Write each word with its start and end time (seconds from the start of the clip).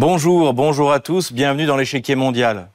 Bonjour, 0.00 0.54
bonjour 0.54 0.92
à 0.92 0.98
tous, 0.98 1.30
bienvenue 1.30 1.66
dans 1.66 1.76
l'échiquier 1.76 2.14
mondial. 2.14 2.70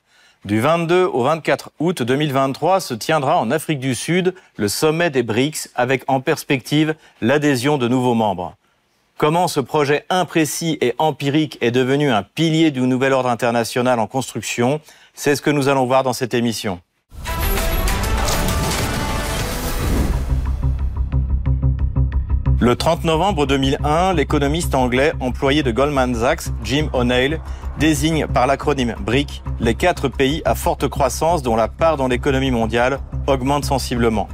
Du 0.46 0.60
22 0.60 1.06
au 1.06 1.24
24 1.24 1.72
août 1.80 2.04
2023 2.04 2.80
se 2.80 2.94
tiendra 2.94 3.40
en 3.40 3.50
Afrique 3.50 3.80
du 3.80 3.96
Sud 3.96 4.36
le 4.58 4.68
sommet 4.68 5.10
des 5.10 5.24
BRICS 5.24 5.72
avec 5.74 6.04
en 6.08 6.22
perspective 6.22 6.94
l'adhésion 7.22 7.80
de 7.80 7.88
nouveaux 7.88 8.14
membres. 8.14 8.56
Comment 9.18 9.48
ce 9.48 9.60
projet 9.60 10.06
imprécis 10.12 10.78
et 10.82 10.94
empirique 11.00 11.58
est 11.62 11.72
devenu 11.72 12.12
un 12.12 12.22
pilier 12.22 12.70
du 12.70 12.82
nouvel 12.82 13.12
ordre 13.12 13.30
international 13.30 14.00
en 14.00 14.06
construction, 14.06 14.80
c'est 15.16 15.36
ce 15.36 15.42
que 15.42 15.50
nous 15.50 15.68
allons 15.68 15.88
voir 15.88 16.04
dans 16.04 16.14
cette 16.14 16.36
émission. 16.36 16.80
Le 22.62 22.78
30 22.78 23.04
novembre 23.04 23.46
2001, 23.46 24.14
l'économiste 24.14 24.76
anglais 24.76 25.12
employé 25.20 25.62
de 25.62 25.72
Goldman 25.72 26.16
Sachs, 26.16 26.44
Jim 26.64 26.88
O'Neill, 26.94 27.42
désigne 27.80 28.28
par 28.28 28.48
l'acronyme 28.48 28.96
BRIC 29.02 29.44
les 29.60 29.76
quatre 29.76 30.08
pays 30.08 30.42
à 30.46 30.56
forte 30.56 30.88
croissance 30.88 31.44
dont 31.44 31.58
la 31.58 31.68
part 31.68 31.98
dans 31.98 32.08
l'économie 32.08 32.52
mondiale 32.52 33.00
augmente 33.28 33.66
sensiblement. 33.66 34.30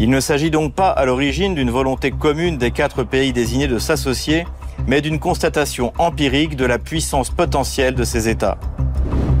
Il 0.00 0.10
ne 0.10 0.18
s'agit 0.18 0.50
donc 0.50 0.74
pas 0.74 0.90
à 0.90 1.04
l'origine 1.04 1.54
d'une 1.54 1.70
volonté 1.70 2.10
commune 2.10 2.58
des 2.58 2.72
quatre 2.72 3.04
pays 3.04 3.32
désignés 3.32 3.68
de 3.68 3.78
s'associer, 3.78 4.46
mais 4.88 5.00
d'une 5.00 5.20
constatation 5.20 5.92
empirique 5.98 6.56
de 6.56 6.66
la 6.66 6.80
puissance 6.80 7.30
potentielle 7.30 7.94
de 7.94 8.02
ces 8.02 8.28
États. 8.28 8.58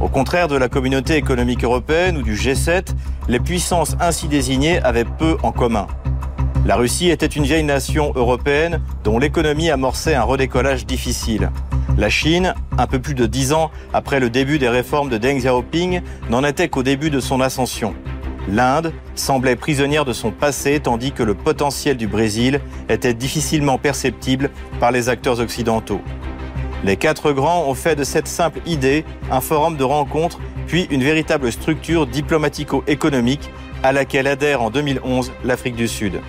Au 0.00 0.08
contraire 0.08 0.46
de 0.46 0.56
la 0.56 0.68
communauté 0.68 1.16
économique 1.16 1.64
européenne 1.64 2.18
ou 2.18 2.22
du 2.22 2.36
G7, 2.36 2.94
les 3.28 3.40
puissances 3.40 3.96
ainsi 3.98 4.28
désignées 4.28 4.80
avaient 4.82 5.04
peu 5.04 5.36
en 5.42 5.50
commun. 5.50 5.88
La 6.66 6.76
Russie 6.76 7.10
était 7.10 7.26
une 7.26 7.44
vieille 7.44 7.62
nation 7.62 8.12
européenne 8.14 8.80
dont 9.04 9.18
l'économie 9.18 9.68
amorçait 9.68 10.14
un 10.14 10.22
redécollage 10.22 10.86
difficile. 10.86 11.50
La 11.98 12.08
Chine, 12.08 12.54
un 12.78 12.86
peu 12.86 12.98
plus 12.98 13.12
de 13.12 13.26
dix 13.26 13.52
ans 13.52 13.70
après 13.92 14.18
le 14.18 14.30
début 14.30 14.58
des 14.58 14.70
réformes 14.70 15.10
de 15.10 15.18
Deng 15.18 15.36
Xiaoping, 15.36 16.00
n'en 16.30 16.42
était 16.42 16.70
qu'au 16.70 16.82
début 16.82 17.10
de 17.10 17.20
son 17.20 17.42
ascension. 17.42 17.94
L'Inde 18.48 18.94
semblait 19.14 19.56
prisonnière 19.56 20.06
de 20.06 20.14
son 20.14 20.30
passé 20.30 20.80
tandis 20.80 21.12
que 21.12 21.22
le 21.22 21.34
potentiel 21.34 21.98
du 21.98 22.06
Brésil 22.06 22.60
était 22.88 23.12
difficilement 23.12 23.76
perceptible 23.76 24.50
par 24.80 24.90
les 24.90 25.10
acteurs 25.10 25.40
occidentaux. 25.40 26.00
Les 26.82 26.96
quatre 26.96 27.32
grands 27.32 27.68
ont 27.68 27.74
fait 27.74 27.94
de 27.94 28.04
cette 28.04 28.28
simple 28.28 28.60
idée 28.64 29.04
un 29.30 29.42
forum 29.42 29.76
de 29.76 29.84
rencontres, 29.84 30.40
puis 30.66 30.86
une 30.90 31.02
véritable 31.02 31.52
structure 31.52 32.06
diplomatico-économique 32.06 33.50
à 33.82 33.92
laquelle 33.92 34.26
adhère 34.26 34.62
en 34.62 34.70
2011 34.70 35.30
l'Afrique 35.44 35.76
du 35.76 35.88
Sud. 35.88 36.20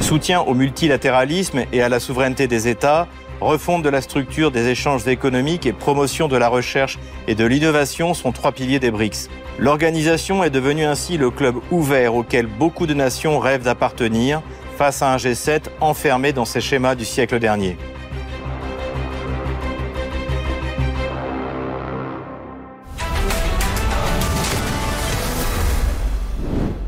Soutien 0.00 0.40
au 0.40 0.54
multilatéralisme 0.54 1.64
et 1.72 1.82
à 1.82 1.88
la 1.88 2.00
souveraineté 2.00 2.46
des 2.46 2.68
États, 2.68 3.06
refonte 3.40 3.82
de 3.82 3.88
la 3.88 4.00
structure 4.00 4.50
des 4.50 4.68
échanges 4.68 5.06
économiques 5.08 5.66
et 5.66 5.72
promotion 5.72 6.28
de 6.28 6.36
la 6.36 6.48
recherche 6.48 6.98
et 7.26 7.34
de 7.34 7.44
l'innovation 7.44 8.14
sont 8.14 8.32
trois 8.32 8.52
piliers 8.52 8.78
des 8.78 8.90
BRICS. 8.90 9.28
L'organisation 9.58 10.44
est 10.44 10.50
devenue 10.50 10.84
ainsi 10.84 11.16
le 11.16 11.30
club 11.30 11.56
ouvert 11.70 12.14
auquel 12.14 12.46
beaucoup 12.46 12.86
de 12.86 12.94
nations 12.94 13.38
rêvent 13.38 13.64
d'appartenir 13.64 14.42
face 14.76 15.02
à 15.02 15.12
un 15.12 15.16
G7 15.16 15.64
enfermé 15.80 16.32
dans 16.32 16.44
ses 16.44 16.60
schémas 16.60 16.94
du 16.94 17.04
siècle 17.04 17.38
dernier. 17.38 17.76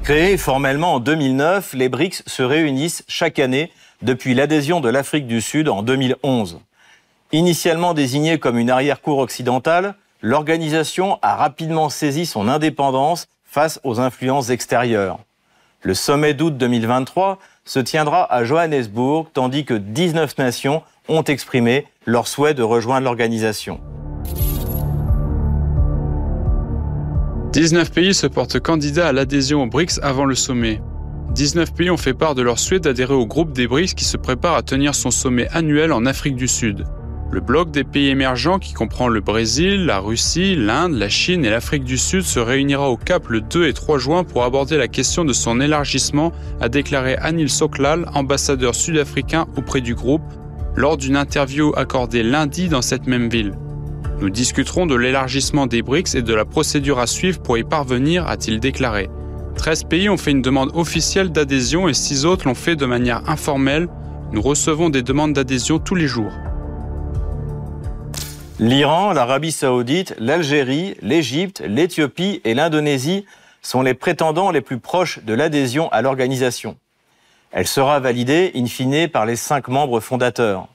Créés 0.02 0.36
formellement 0.36 0.94
en 0.94 0.98
2009, 0.98 1.74
les 1.74 1.88
BRICS 1.88 2.24
se 2.26 2.42
réunissent 2.42 3.04
chaque 3.06 3.38
année 3.38 3.70
depuis 4.02 4.34
l'adhésion 4.34 4.80
de 4.80 4.88
l'Afrique 4.88 5.28
du 5.28 5.40
Sud 5.40 5.68
en 5.68 5.84
2011. 5.84 6.58
Initialement 7.30 7.94
désignée 7.94 8.40
comme 8.40 8.58
une 8.58 8.70
arrière-cour 8.70 9.18
occidentale, 9.18 9.94
l'organisation 10.20 11.20
a 11.22 11.36
rapidement 11.36 11.88
saisi 11.88 12.26
son 12.26 12.48
indépendance 12.48 13.28
face 13.44 13.78
aux 13.84 14.00
influences 14.00 14.50
extérieures. 14.50 15.20
Le 15.82 15.94
sommet 15.94 16.34
d'août 16.34 16.56
2023 16.56 17.38
se 17.64 17.78
tiendra 17.78 18.24
à 18.24 18.42
Johannesburg, 18.42 19.28
tandis 19.32 19.64
que 19.64 19.74
19 19.74 20.36
nations 20.36 20.82
ont 21.08 21.22
exprimé 21.22 21.86
leur 22.06 22.26
souhait 22.26 22.54
de 22.54 22.64
rejoindre 22.64 23.04
l'organisation. 23.04 23.80
19 27.52 27.92
pays 27.92 28.14
se 28.14 28.26
portent 28.26 28.60
candidats 28.60 29.08
à 29.08 29.12
l'adhésion 29.12 29.62
aux 29.62 29.66
BRICS 29.66 30.00
avant 30.02 30.24
le 30.24 30.34
sommet. 30.34 30.80
19 31.34 31.74
pays 31.74 31.90
ont 31.90 31.98
fait 31.98 32.14
part 32.14 32.34
de 32.34 32.40
leur 32.40 32.58
souhait 32.58 32.80
d'adhérer 32.80 33.12
au 33.12 33.26
groupe 33.26 33.52
des 33.52 33.66
BRICS 33.66 33.92
qui 33.92 34.04
se 34.04 34.16
prépare 34.16 34.54
à 34.54 34.62
tenir 34.62 34.94
son 34.94 35.10
sommet 35.10 35.48
annuel 35.52 35.92
en 35.92 36.06
Afrique 36.06 36.34
du 36.34 36.48
Sud. 36.48 36.86
Le 37.30 37.40
bloc 37.42 37.70
des 37.70 37.84
pays 37.84 38.08
émergents 38.08 38.58
qui 38.58 38.72
comprend 38.72 39.06
le 39.08 39.20
Brésil, 39.20 39.84
la 39.84 39.98
Russie, 39.98 40.56
l'Inde, 40.56 40.94
la 40.94 41.10
Chine 41.10 41.44
et 41.44 41.50
l'Afrique 41.50 41.84
du 41.84 41.98
Sud 41.98 42.22
se 42.22 42.40
réunira 42.40 42.88
au 42.88 42.96
Cap 42.96 43.28
le 43.28 43.42
2 43.42 43.66
et 43.66 43.74
3 43.74 43.98
juin 43.98 44.24
pour 44.24 44.44
aborder 44.44 44.78
la 44.78 44.88
question 44.88 45.26
de 45.26 45.34
son 45.34 45.60
élargissement, 45.60 46.32
a 46.62 46.70
déclaré 46.70 47.16
Anil 47.16 47.50
Soklal, 47.50 48.08
ambassadeur 48.14 48.74
sud-africain 48.74 49.46
auprès 49.58 49.82
du 49.82 49.94
groupe, 49.94 50.22
lors 50.74 50.96
d'une 50.96 51.16
interview 51.16 51.74
accordée 51.76 52.22
lundi 52.22 52.70
dans 52.70 52.82
cette 52.82 53.06
même 53.06 53.28
ville. 53.28 53.52
Nous 54.22 54.30
discuterons 54.30 54.86
de 54.86 54.94
l'élargissement 54.94 55.66
des 55.66 55.82
BRICS 55.82 56.14
et 56.14 56.22
de 56.22 56.32
la 56.32 56.44
procédure 56.44 57.00
à 57.00 57.08
suivre 57.08 57.42
pour 57.42 57.58
y 57.58 57.64
parvenir, 57.64 58.28
a-t-il 58.28 58.60
déclaré. 58.60 59.10
13 59.56 59.82
pays 59.82 60.08
ont 60.08 60.16
fait 60.16 60.30
une 60.30 60.42
demande 60.42 60.70
officielle 60.76 61.32
d'adhésion 61.32 61.88
et 61.88 61.92
6 61.92 62.24
autres 62.24 62.46
l'ont 62.46 62.54
fait 62.54 62.76
de 62.76 62.86
manière 62.86 63.28
informelle. 63.28 63.88
Nous 64.30 64.40
recevons 64.40 64.90
des 64.90 65.02
demandes 65.02 65.32
d'adhésion 65.32 65.80
tous 65.80 65.96
les 65.96 66.06
jours. 66.06 66.30
L'Iran, 68.60 69.12
l'Arabie 69.12 69.50
saoudite, 69.50 70.14
l'Algérie, 70.20 70.94
l'Égypte, 71.02 71.60
l'Éthiopie 71.66 72.40
et 72.44 72.54
l'Indonésie 72.54 73.26
sont 73.60 73.82
les 73.82 73.94
prétendants 73.94 74.52
les 74.52 74.60
plus 74.60 74.78
proches 74.78 75.18
de 75.24 75.34
l'adhésion 75.34 75.88
à 75.90 76.00
l'organisation. 76.00 76.76
Elle 77.50 77.66
sera 77.66 77.98
validée 77.98 78.52
in 78.54 78.66
fine 78.66 79.08
par 79.08 79.26
les 79.26 79.34
cinq 79.34 79.66
membres 79.66 79.98
fondateurs. 79.98 80.68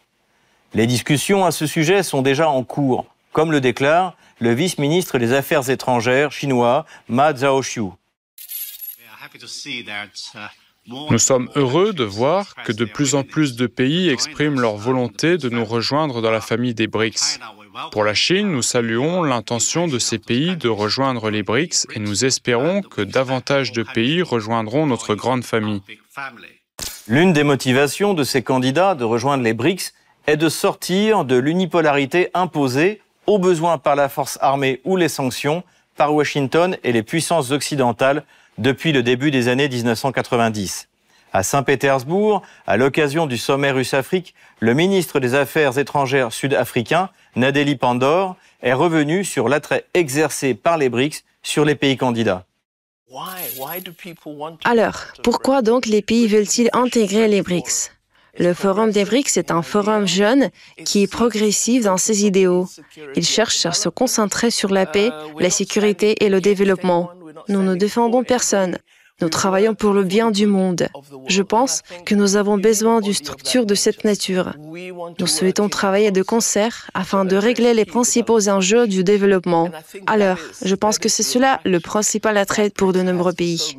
Les 0.73 0.85
discussions 0.85 1.45
à 1.45 1.51
ce 1.51 1.65
sujet 1.65 2.03
sont 2.03 2.21
déjà 2.21 2.49
en 2.49 2.65
cours 2.65 3.05
comme 3.33 3.51
le 3.51 3.61
déclare 3.61 4.15
le 4.39 4.53
vice-ministre 4.53 5.17
des 5.17 5.33
Affaires 5.33 5.69
étrangères 5.69 6.31
chinois 6.31 6.85
Ma 7.07 7.33
Zhaoxiu. 7.33 7.91
Nous 10.87 11.19
sommes 11.19 11.49
heureux 11.55 11.91
de 11.91 12.05
voir 12.05 12.55
que 12.63 12.71
de 12.71 12.85
plus 12.85 13.15
en 13.15 13.23
plus 13.23 13.55
de 13.57 13.67
pays 13.67 14.09
expriment 14.09 14.59
leur 14.59 14.77
volonté 14.77 15.37
de 15.37 15.49
nous 15.49 15.65
rejoindre 15.65 16.21
dans 16.21 16.31
la 16.31 16.39
famille 16.39 16.73
des 16.73 16.87
BRICS. 16.87 17.39
Pour 17.91 18.05
la 18.05 18.13
Chine, 18.13 18.51
nous 18.51 18.61
saluons 18.61 19.21
l'intention 19.21 19.87
de 19.87 19.99
ces 19.99 20.17
pays 20.17 20.55
de 20.55 20.69
rejoindre 20.69 21.29
les 21.29 21.43
BRICS 21.43 21.87
et 21.93 21.99
nous 21.99 22.23
espérons 22.23 22.81
que 22.81 23.01
davantage 23.01 23.73
de 23.73 23.83
pays 23.83 24.21
rejoindront 24.21 24.85
notre 24.85 25.13
grande 25.13 25.43
famille. 25.43 25.81
L'une 27.07 27.33
des 27.33 27.43
motivations 27.43 28.13
de 28.13 28.23
ces 28.23 28.41
candidats 28.41 28.95
de 28.95 29.03
rejoindre 29.03 29.43
les 29.43 29.53
BRICS 29.53 29.93
est 30.25 30.37
de 30.37 30.49
sortir 30.49 31.25
de 31.25 31.35
l'unipolarité 31.35 32.29
imposée 32.33 33.01
au 33.27 33.37
besoin 33.37 33.77
par 33.77 33.95
la 33.95 34.09
force 34.09 34.39
armée 34.41 34.81
ou 34.85 34.95
les 34.95 35.09
sanctions 35.09 35.63
par 35.95 36.13
Washington 36.13 36.77
et 36.83 36.91
les 36.91 37.03
puissances 37.03 37.51
occidentales 37.51 38.23
depuis 38.57 38.91
le 38.91 39.03
début 39.03 39.31
des 39.31 39.49
années 39.49 39.69
1990. 39.69 40.87
À 41.33 41.43
Saint-Pétersbourg, 41.43 42.41
à 42.65 42.77
l'occasion 42.77 43.27
du 43.27 43.37
sommet 43.37 43.71
russe-Afrique, 43.71 44.33
le 44.59 44.73
ministre 44.73 45.19
des 45.19 45.35
Affaires 45.35 45.77
étrangères 45.77 46.31
sud-africain, 46.31 47.09
Nadeli 47.35 47.75
Pandor, 47.75 48.37
est 48.63 48.73
revenu 48.73 49.23
sur 49.23 49.49
l'attrait 49.49 49.85
exercé 49.93 50.53
par 50.53 50.77
les 50.77 50.89
BRICS 50.89 51.23
sur 51.43 51.65
les 51.65 51.75
pays 51.75 51.97
candidats. 51.97 52.45
Alors, 54.63 54.95
pourquoi 55.23 55.61
donc 55.61 55.85
les 55.85 56.01
pays 56.01 56.27
veulent-ils 56.27 56.69
intégrer 56.73 57.27
les 57.27 57.41
BRICS? 57.41 57.91
Le 58.39 58.53
Forum 58.53 58.91
des 58.91 59.05
BRICS 59.05 59.37
est 59.37 59.51
un 59.51 59.61
forum 59.61 60.07
jeune 60.07 60.49
qui 60.85 61.03
est 61.03 61.11
progressif 61.11 61.83
dans 61.83 61.97
ses 61.97 62.25
idéaux. 62.25 62.67
Il 63.15 63.25
cherche 63.25 63.65
à 63.65 63.71
se 63.71 63.89
concentrer 63.89 64.51
sur 64.51 64.71
la 64.71 64.85
paix, 64.85 65.11
la 65.39 65.49
sécurité 65.49 66.23
et 66.23 66.29
le 66.29 66.41
développement. 66.41 67.11
Nous 67.49 67.61
ne 67.61 67.75
défendons 67.75 68.23
personne. 68.23 68.77
Nous 69.19 69.29
travaillons 69.29 69.73
pour 69.73 69.93
le 69.93 70.03
bien 70.03 70.29
du 70.29 70.45
monde. 70.45 70.89
Je 71.27 71.41
pense 71.41 71.81
que 72.05 72.13
nous 72.13 72.35
avons 72.35 72.59
besoin 72.59 73.01
d'une 73.01 73.13
structure 73.13 73.65
de 73.65 73.73
cette 73.73 74.03
nature. 74.03 74.53
Nous 75.19 75.27
souhaitons 75.27 75.69
travailler 75.69 76.11
de 76.11 76.21
concert 76.21 76.91
afin 76.93 77.25
de 77.25 77.35
régler 77.35 77.73
les 77.73 77.85
principaux 77.85 78.47
enjeux 78.47 78.87
du 78.87 79.03
développement. 79.03 79.71
Alors, 80.05 80.37
je 80.63 80.75
pense 80.75 80.99
que 80.99 81.09
c'est 81.09 81.23
cela 81.23 81.59
le 81.65 81.79
principal 81.79 82.37
attrait 82.37 82.69
pour 82.69 82.93
de 82.93 83.01
nombreux 83.01 83.33
pays. 83.33 83.75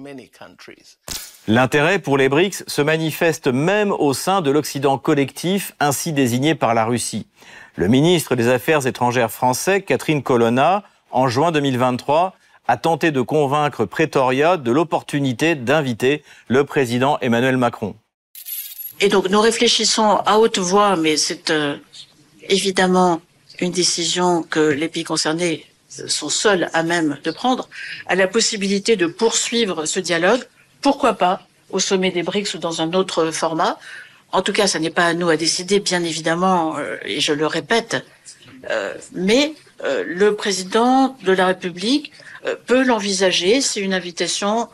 L'intérêt 1.51 1.99
pour 1.99 2.19
les 2.19 2.29
BRICS 2.29 2.65
se 2.67 2.83
manifeste 2.83 3.47
même 3.47 3.91
au 3.91 4.13
sein 4.13 4.43
de 4.43 4.51
l'Occident 4.51 4.99
collectif, 4.99 5.73
ainsi 5.81 6.13
désigné 6.13 6.55
par 6.55 6.75
la 6.75 6.85
Russie. 6.85 7.27
Le 7.75 7.89
ministre 7.89 8.37
des 8.37 8.49
Affaires 8.49 8.87
étrangères 8.87 9.31
français, 9.31 9.81
Catherine 9.81 10.23
Colonna, 10.23 10.85
en 11.11 11.27
juin 11.27 11.51
2023, 11.51 12.35
a 12.69 12.77
tenté 12.77 13.13
de 13.13 13.23
convaincre 13.23 13.87
Pretoria 13.87 14.59
de 14.59 14.71
l'opportunité 14.71 15.55
d'inviter 15.55 16.23
le 16.49 16.65
président 16.65 17.17
Emmanuel 17.23 17.57
Macron. 17.57 17.95
Et 19.01 19.09
donc 19.09 19.31
nous 19.31 19.41
réfléchissons 19.41 20.19
à 20.27 20.39
haute 20.39 20.59
voix, 20.59 20.97
mais 20.97 21.17
c'est 21.17 21.49
euh, 21.49 21.79
évidemment 22.43 23.23
une 23.59 23.73
décision 23.73 24.43
que 24.43 24.61
les 24.61 24.89
pays 24.89 25.05
concernés 25.05 25.65
sont 25.89 26.29
seuls 26.29 26.69
à 26.75 26.83
même 26.83 27.17
de 27.25 27.31
prendre, 27.31 27.71
a 28.07 28.15
la 28.17 28.29
possibilité 28.29 28.97
de 28.97 29.07
poursuivre 29.07 29.87
ce 29.87 29.99
dialogue, 29.99 30.45
pourquoi 30.81 31.15
pas 31.15 31.43
au 31.71 31.79
sommet 31.79 32.11
des 32.11 32.23
BRICS 32.23 32.55
ou 32.55 32.59
dans 32.59 32.81
un 32.81 32.93
autre 32.93 33.31
format. 33.31 33.79
En 34.33 34.43
tout 34.43 34.53
cas, 34.53 34.67
ça 34.67 34.79
n'est 34.79 34.91
pas 34.91 35.07
à 35.07 35.15
nous 35.15 35.29
à 35.29 35.37
décider, 35.37 35.81
bien 35.81 36.03
évidemment, 36.03 36.77
euh, 36.79 36.97
et 37.05 37.21
je 37.21 37.33
le 37.33 37.47
répète, 37.47 38.05
euh, 38.71 38.95
mais 39.13 39.55
euh, 39.85 40.05
le 40.07 40.35
président 40.35 41.17
de 41.23 41.33
la 41.33 41.47
République 41.47 42.13
peut 42.67 42.85
l'envisager. 42.85 43.61
C'est 43.61 43.81
une 43.81 43.93
invitation 43.93 44.69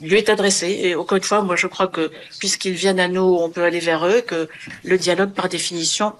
lui 0.00 0.16
est 0.16 0.28
adressée. 0.28 0.78
Et 0.82 0.94
encore 0.94 1.16
une 1.16 1.24
fois, 1.24 1.42
moi, 1.42 1.56
je 1.56 1.66
crois 1.66 1.86
que 1.86 2.10
puisqu'ils 2.38 2.74
viennent 2.74 3.00
à 3.00 3.08
nous, 3.08 3.22
on 3.22 3.48
peut 3.48 3.64
aller 3.64 3.80
vers 3.80 4.06
eux, 4.06 4.20
que 4.20 4.48
le 4.84 4.98
dialogue, 4.98 5.32
par 5.32 5.48
définition, 5.48 6.12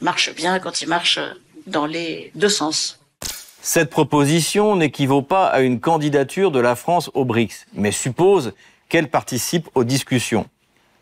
marche 0.00 0.32
bien 0.34 0.58
quand 0.60 0.80
il 0.82 0.88
marche 0.88 1.18
dans 1.66 1.86
les 1.86 2.30
deux 2.34 2.48
sens. 2.48 2.95
Cette 3.68 3.90
proposition 3.90 4.76
n'équivaut 4.76 5.22
pas 5.22 5.46
à 5.46 5.58
une 5.58 5.80
candidature 5.80 6.52
de 6.52 6.60
la 6.60 6.76
France 6.76 7.10
au 7.14 7.24
BRICS, 7.24 7.66
mais 7.74 7.90
suppose 7.90 8.52
qu'elle 8.88 9.08
participe 9.08 9.68
aux 9.74 9.82
discussions. 9.82 10.46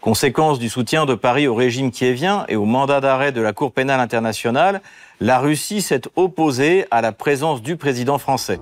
Conséquence 0.01 0.59
du 0.59 0.71
soutien 0.71 1.05
de 1.05 1.15
Paris 1.15 1.47
au 1.47 1.55
régime 1.55 1.91
kievien 1.91 2.47
et 2.49 2.57
au 2.57 2.65
mandat 2.65 3.03
d'arrêt 3.03 3.33
de 3.33 3.43
la 3.43 3.53
Cour 3.53 3.71
pénale 3.71 4.01
internationale, 4.01 4.81
la 5.21 5.41
Russie 5.41 5.83
s'est 5.83 6.01
opposée 6.17 6.87
à 6.91 7.03
la 7.03 7.13
présence 7.13 7.61
du 7.61 7.77
président 7.77 8.17
français. 8.17 8.59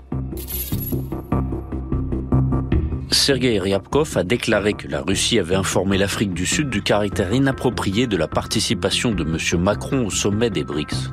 Sergei 3.12 3.60
Ryabkov 3.60 4.18
a 4.18 4.24
déclaré 4.24 4.72
que 4.72 4.88
la 4.88 5.00
Russie 5.00 5.38
avait 5.38 5.54
informé 5.54 5.96
l'Afrique 5.96 6.34
du 6.34 6.44
Sud 6.44 6.70
du 6.70 6.82
caractère 6.82 7.32
inapproprié 7.32 8.08
de 8.08 8.16
la 8.16 8.26
participation 8.26 9.12
de 9.12 9.22
M. 9.22 9.60
Macron 9.62 10.06
au 10.06 10.10
sommet 10.10 10.50
des 10.50 10.64
BRICS. 10.64 11.08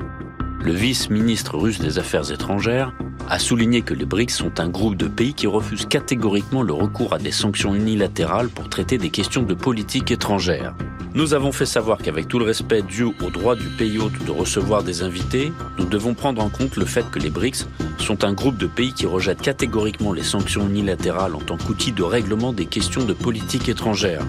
Le 0.62 0.72
vice-ministre 0.72 1.56
russe 1.56 1.78
des 1.78 1.98
Affaires 1.98 2.30
étrangères 2.30 2.92
a 3.30 3.38
souligné 3.38 3.80
que 3.80 3.94
les 3.94 4.04
BRICS 4.04 4.34
sont 4.34 4.60
un 4.60 4.68
groupe 4.68 4.96
de 4.96 5.08
pays 5.08 5.32
qui 5.32 5.46
refusent 5.46 5.86
catégoriquement 5.86 6.62
le 6.62 6.74
recours 6.74 7.14
à 7.14 7.18
des 7.18 7.30
sanctions 7.30 7.74
unilatérales 7.74 8.50
pour 8.50 8.68
traiter 8.68 8.98
des 8.98 9.08
questions 9.08 9.42
de 9.42 9.54
politique 9.54 10.10
étrangère. 10.10 10.74
Nous 11.14 11.32
avons 11.32 11.50
fait 11.50 11.66
savoir 11.66 11.96
qu'avec 11.98 12.28
tout 12.28 12.38
le 12.38 12.44
respect 12.44 12.82
dû 12.82 13.04
au 13.04 13.30
droit 13.30 13.56
du 13.56 13.68
pays 13.68 13.98
hôte 13.98 14.24
de 14.26 14.30
recevoir 14.30 14.82
des 14.82 15.02
invités, 15.02 15.50
nous 15.78 15.86
devons 15.86 16.12
prendre 16.12 16.42
en 16.42 16.50
compte 16.50 16.76
le 16.76 16.84
fait 16.84 17.10
que 17.10 17.18
les 17.18 17.30
BRICS 17.30 17.66
sont 17.98 18.22
un 18.22 18.34
groupe 18.34 18.58
de 18.58 18.66
pays 18.66 18.92
qui 18.92 19.06
rejettent 19.06 19.42
catégoriquement 19.42 20.12
les 20.12 20.22
sanctions 20.22 20.68
unilatérales 20.68 21.34
en 21.34 21.40
tant 21.40 21.56
qu'outil 21.56 21.92
de 21.92 22.02
règlement 22.02 22.52
des 22.52 22.66
questions 22.66 23.04
de 23.04 23.14
politique 23.14 23.68
étrangère. 23.70 24.24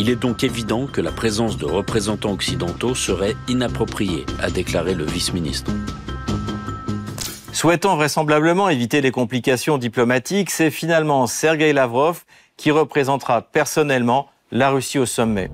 Il 0.00 0.10
est 0.10 0.14
donc 0.14 0.44
évident 0.44 0.86
que 0.86 1.00
la 1.00 1.10
présence 1.10 1.58
de 1.58 1.64
représentants 1.64 2.30
occidentaux 2.30 2.94
serait 2.94 3.34
inappropriée, 3.48 4.24
a 4.40 4.48
déclaré 4.48 4.94
le 4.94 5.04
vice-ministre. 5.04 5.72
Souhaitant 7.52 7.96
vraisemblablement 7.96 8.68
éviter 8.68 9.00
les 9.00 9.10
complications 9.10 9.76
diplomatiques, 9.76 10.50
c'est 10.50 10.70
finalement 10.70 11.26
Sergei 11.26 11.72
Lavrov 11.72 12.22
qui 12.56 12.70
représentera 12.70 13.42
personnellement 13.42 14.28
la 14.52 14.70
Russie 14.70 15.00
au 15.00 15.06
sommet. 15.06 15.50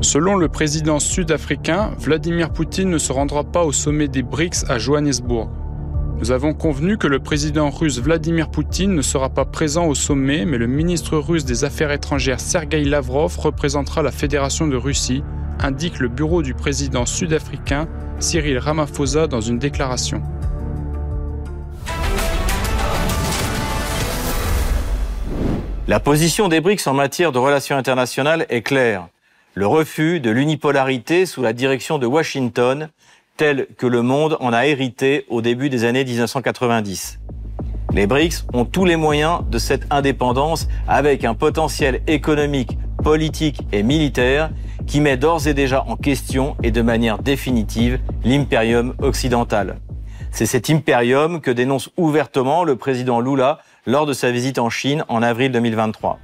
Selon 0.00 0.34
le 0.34 0.48
président 0.48 0.98
sud-africain, 0.98 1.92
Vladimir 2.00 2.50
Poutine 2.50 2.90
ne 2.90 2.98
se 2.98 3.12
rendra 3.12 3.44
pas 3.44 3.62
au 3.62 3.70
sommet 3.70 4.08
des 4.08 4.24
BRICS 4.24 4.64
à 4.68 4.78
Johannesburg. 4.78 5.48
Nous 6.20 6.32
avons 6.32 6.52
convenu 6.52 6.98
que 6.98 7.06
le 7.06 7.20
président 7.20 7.70
russe 7.70 8.00
Vladimir 8.00 8.50
Poutine 8.50 8.92
ne 8.92 9.02
sera 9.02 9.28
pas 9.28 9.44
présent 9.44 9.86
au 9.86 9.94
sommet, 9.94 10.44
mais 10.44 10.58
le 10.58 10.66
ministre 10.66 11.16
russe 11.16 11.44
des 11.44 11.62
Affaires 11.62 11.92
étrangères 11.92 12.40
Sergei 12.40 12.82
Lavrov 12.82 13.38
représentera 13.38 14.02
la 14.02 14.10
Fédération 14.10 14.66
de 14.66 14.76
Russie, 14.76 15.22
indique 15.60 16.00
le 16.00 16.08
bureau 16.08 16.42
du 16.42 16.54
président 16.54 17.06
sud-africain 17.06 17.86
Cyril 18.18 18.58
Ramaphosa 18.58 19.28
dans 19.28 19.40
une 19.40 19.60
déclaration. 19.60 20.20
La 25.86 26.00
position 26.00 26.48
des 26.48 26.60
BRICS 26.60 26.88
en 26.88 26.94
matière 26.94 27.30
de 27.30 27.38
relations 27.38 27.76
internationales 27.76 28.44
est 28.48 28.62
claire. 28.62 29.06
Le 29.54 29.68
refus 29.68 30.18
de 30.18 30.30
l'unipolarité 30.30 31.26
sous 31.26 31.42
la 31.42 31.52
direction 31.52 31.98
de 31.98 32.06
Washington 32.06 32.88
tel 33.38 33.68
que 33.78 33.86
le 33.86 34.02
monde 34.02 34.36
en 34.40 34.52
a 34.52 34.66
hérité 34.66 35.24
au 35.28 35.40
début 35.40 35.70
des 35.70 35.84
années 35.84 36.04
1990. 36.04 37.20
Les 37.94 38.06
BRICS 38.06 38.44
ont 38.52 38.64
tous 38.64 38.84
les 38.84 38.96
moyens 38.96 39.42
de 39.48 39.58
cette 39.58 39.86
indépendance 39.90 40.68
avec 40.88 41.24
un 41.24 41.34
potentiel 41.34 42.02
économique, 42.08 42.76
politique 43.02 43.60
et 43.72 43.84
militaire 43.84 44.50
qui 44.86 45.00
met 45.00 45.16
d'ores 45.16 45.46
et 45.46 45.54
déjà 45.54 45.84
en 45.86 45.96
question 45.96 46.56
et 46.64 46.72
de 46.72 46.82
manière 46.82 47.18
définitive 47.18 48.00
l'impérium 48.24 48.94
occidental. 49.00 49.78
C'est 50.32 50.44
cet 50.44 50.68
impérium 50.68 51.40
que 51.40 51.52
dénonce 51.52 51.90
ouvertement 51.96 52.64
le 52.64 52.74
président 52.74 53.20
Lula 53.20 53.60
lors 53.86 54.04
de 54.04 54.12
sa 54.12 54.32
visite 54.32 54.58
en 54.58 54.68
Chine 54.68 55.04
en 55.08 55.22
avril 55.22 55.52
2023. 55.52 56.18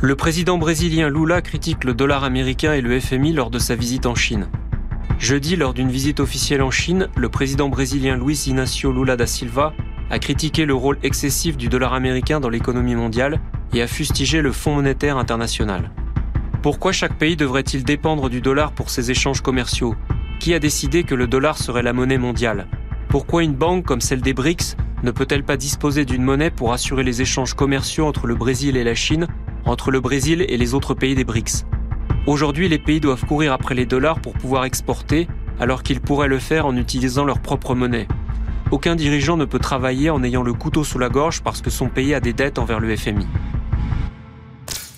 Le 0.00 0.14
président 0.14 0.58
brésilien 0.58 1.08
Lula 1.08 1.42
critique 1.42 1.82
le 1.82 1.92
dollar 1.92 2.22
américain 2.22 2.72
et 2.72 2.80
le 2.80 3.00
FMI 3.00 3.32
lors 3.32 3.50
de 3.50 3.58
sa 3.58 3.74
visite 3.74 4.06
en 4.06 4.14
Chine. 4.14 4.46
Jeudi, 5.18 5.56
lors 5.56 5.74
d'une 5.74 5.90
visite 5.90 6.20
officielle 6.20 6.62
en 6.62 6.70
Chine, 6.70 7.08
le 7.16 7.28
président 7.28 7.68
brésilien 7.68 8.16
Luiz 8.16 8.46
Inácio 8.46 8.92
Lula 8.92 9.16
da 9.16 9.26
Silva 9.26 9.72
a 10.08 10.20
critiqué 10.20 10.66
le 10.66 10.74
rôle 10.74 10.98
excessif 11.02 11.56
du 11.56 11.68
dollar 11.68 11.94
américain 11.94 12.38
dans 12.38 12.48
l'économie 12.48 12.94
mondiale 12.94 13.40
et 13.72 13.82
a 13.82 13.88
fustigé 13.88 14.40
le 14.40 14.52
Fonds 14.52 14.76
monétaire 14.76 15.16
international. 15.16 15.90
Pourquoi 16.62 16.92
chaque 16.92 17.18
pays 17.18 17.34
devrait-il 17.34 17.82
dépendre 17.82 18.30
du 18.30 18.40
dollar 18.40 18.70
pour 18.70 18.90
ses 18.90 19.10
échanges 19.10 19.40
commerciaux? 19.40 19.96
Qui 20.38 20.54
a 20.54 20.60
décidé 20.60 21.02
que 21.02 21.16
le 21.16 21.26
dollar 21.26 21.58
serait 21.58 21.82
la 21.82 21.92
monnaie 21.92 22.18
mondiale? 22.18 22.68
Pourquoi 23.08 23.42
une 23.42 23.54
banque 23.54 23.84
comme 23.84 24.00
celle 24.00 24.20
des 24.20 24.32
BRICS 24.32 24.76
ne 25.02 25.10
peut-elle 25.10 25.42
pas 25.42 25.56
disposer 25.56 26.04
d'une 26.04 26.22
monnaie 26.22 26.50
pour 26.52 26.72
assurer 26.72 27.02
les 27.02 27.20
échanges 27.20 27.54
commerciaux 27.54 28.06
entre 28.06 28.28
le 28.28 28.36
Brésil 28.36 28.76
et 28.76 28.84
la 28.84 28.94
Chine? 28.94 29.26
Entre 29.68 29.90
le 29.90 30.00
Brésil 30.00 30.44
et 30.48 30.56
les 30.56 30.74
autres 30.74 30.94
pays 30.94 31.14
des 31.14 31.24
BRICS. 31.24 31.64
Aujourd'hui, 32.26 32.68
les 32.68 32.78
pays 32.78 33.00
doivent 33.00 33.24
courir 33.24 33.52
après 33.52 33.74
les 33.74 33.86
dollars 33.86 34.20
pour 34.20 34.32
pouvoir 34.32 34.64
exporter, 34.64 35.28
alors 35.60 35.82
qu'ils 35.82 36.00
pourraient 36.00 36.28
le 36.28 36.38
faire 36.38 36.66
en 36.66 36.76
utilisant 36.76 37.24
leur 37.24 37.40
propre 37.40 37.74
monnaie. 37.74 38.08
Aucun 38.70 38.96
dirigeant 38.96 39.36
ne 39.36 39.44
peut 39.44 39.58
travailler 39.58 40.10
en 40.10 40.22
ayant 40.22 40.42
le 40.42 40.52
couteau 40.52 40.84
sous 40.84 40.98
la 40.98 41.08
gorge 41.08 41.42
parce 41.42 41.62
que 41.62 41.70
son 41.70 41.88
pays 41.88 42.14
a 42.14 42.20
des 42.20 42.32
dettes 42.32 42.58
envers 42.58 42.80
le 42.80 42.96
FMI. 42.96 43.26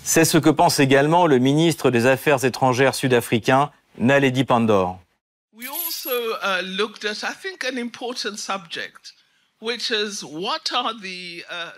C'est 0.03 0.25
ce 0.25 0.37
que 0.37 0.49
pense 0.49 0.79
également 0.79 1.27
le 1.27 1.37
ministre 1.37 1.91
des 1.91 2.05
Affaires 2.05 2.43
étrangères 2.43 2.95
sud-africain, 2.95 3.71
Naledi 3.97 4.43
Pandor. 4.43 4.99
We 5.53 5.67
also, 5.67 6.09
uh, 6.43 6.61
looked 6.63 7.05
at, 7.05 7.23
I 7.23 7.33
think, 7.33 7.63
an 7.63 7.77
important 7.77 8.37
subject. 8.37 9.13
Uh, 9.63 9.67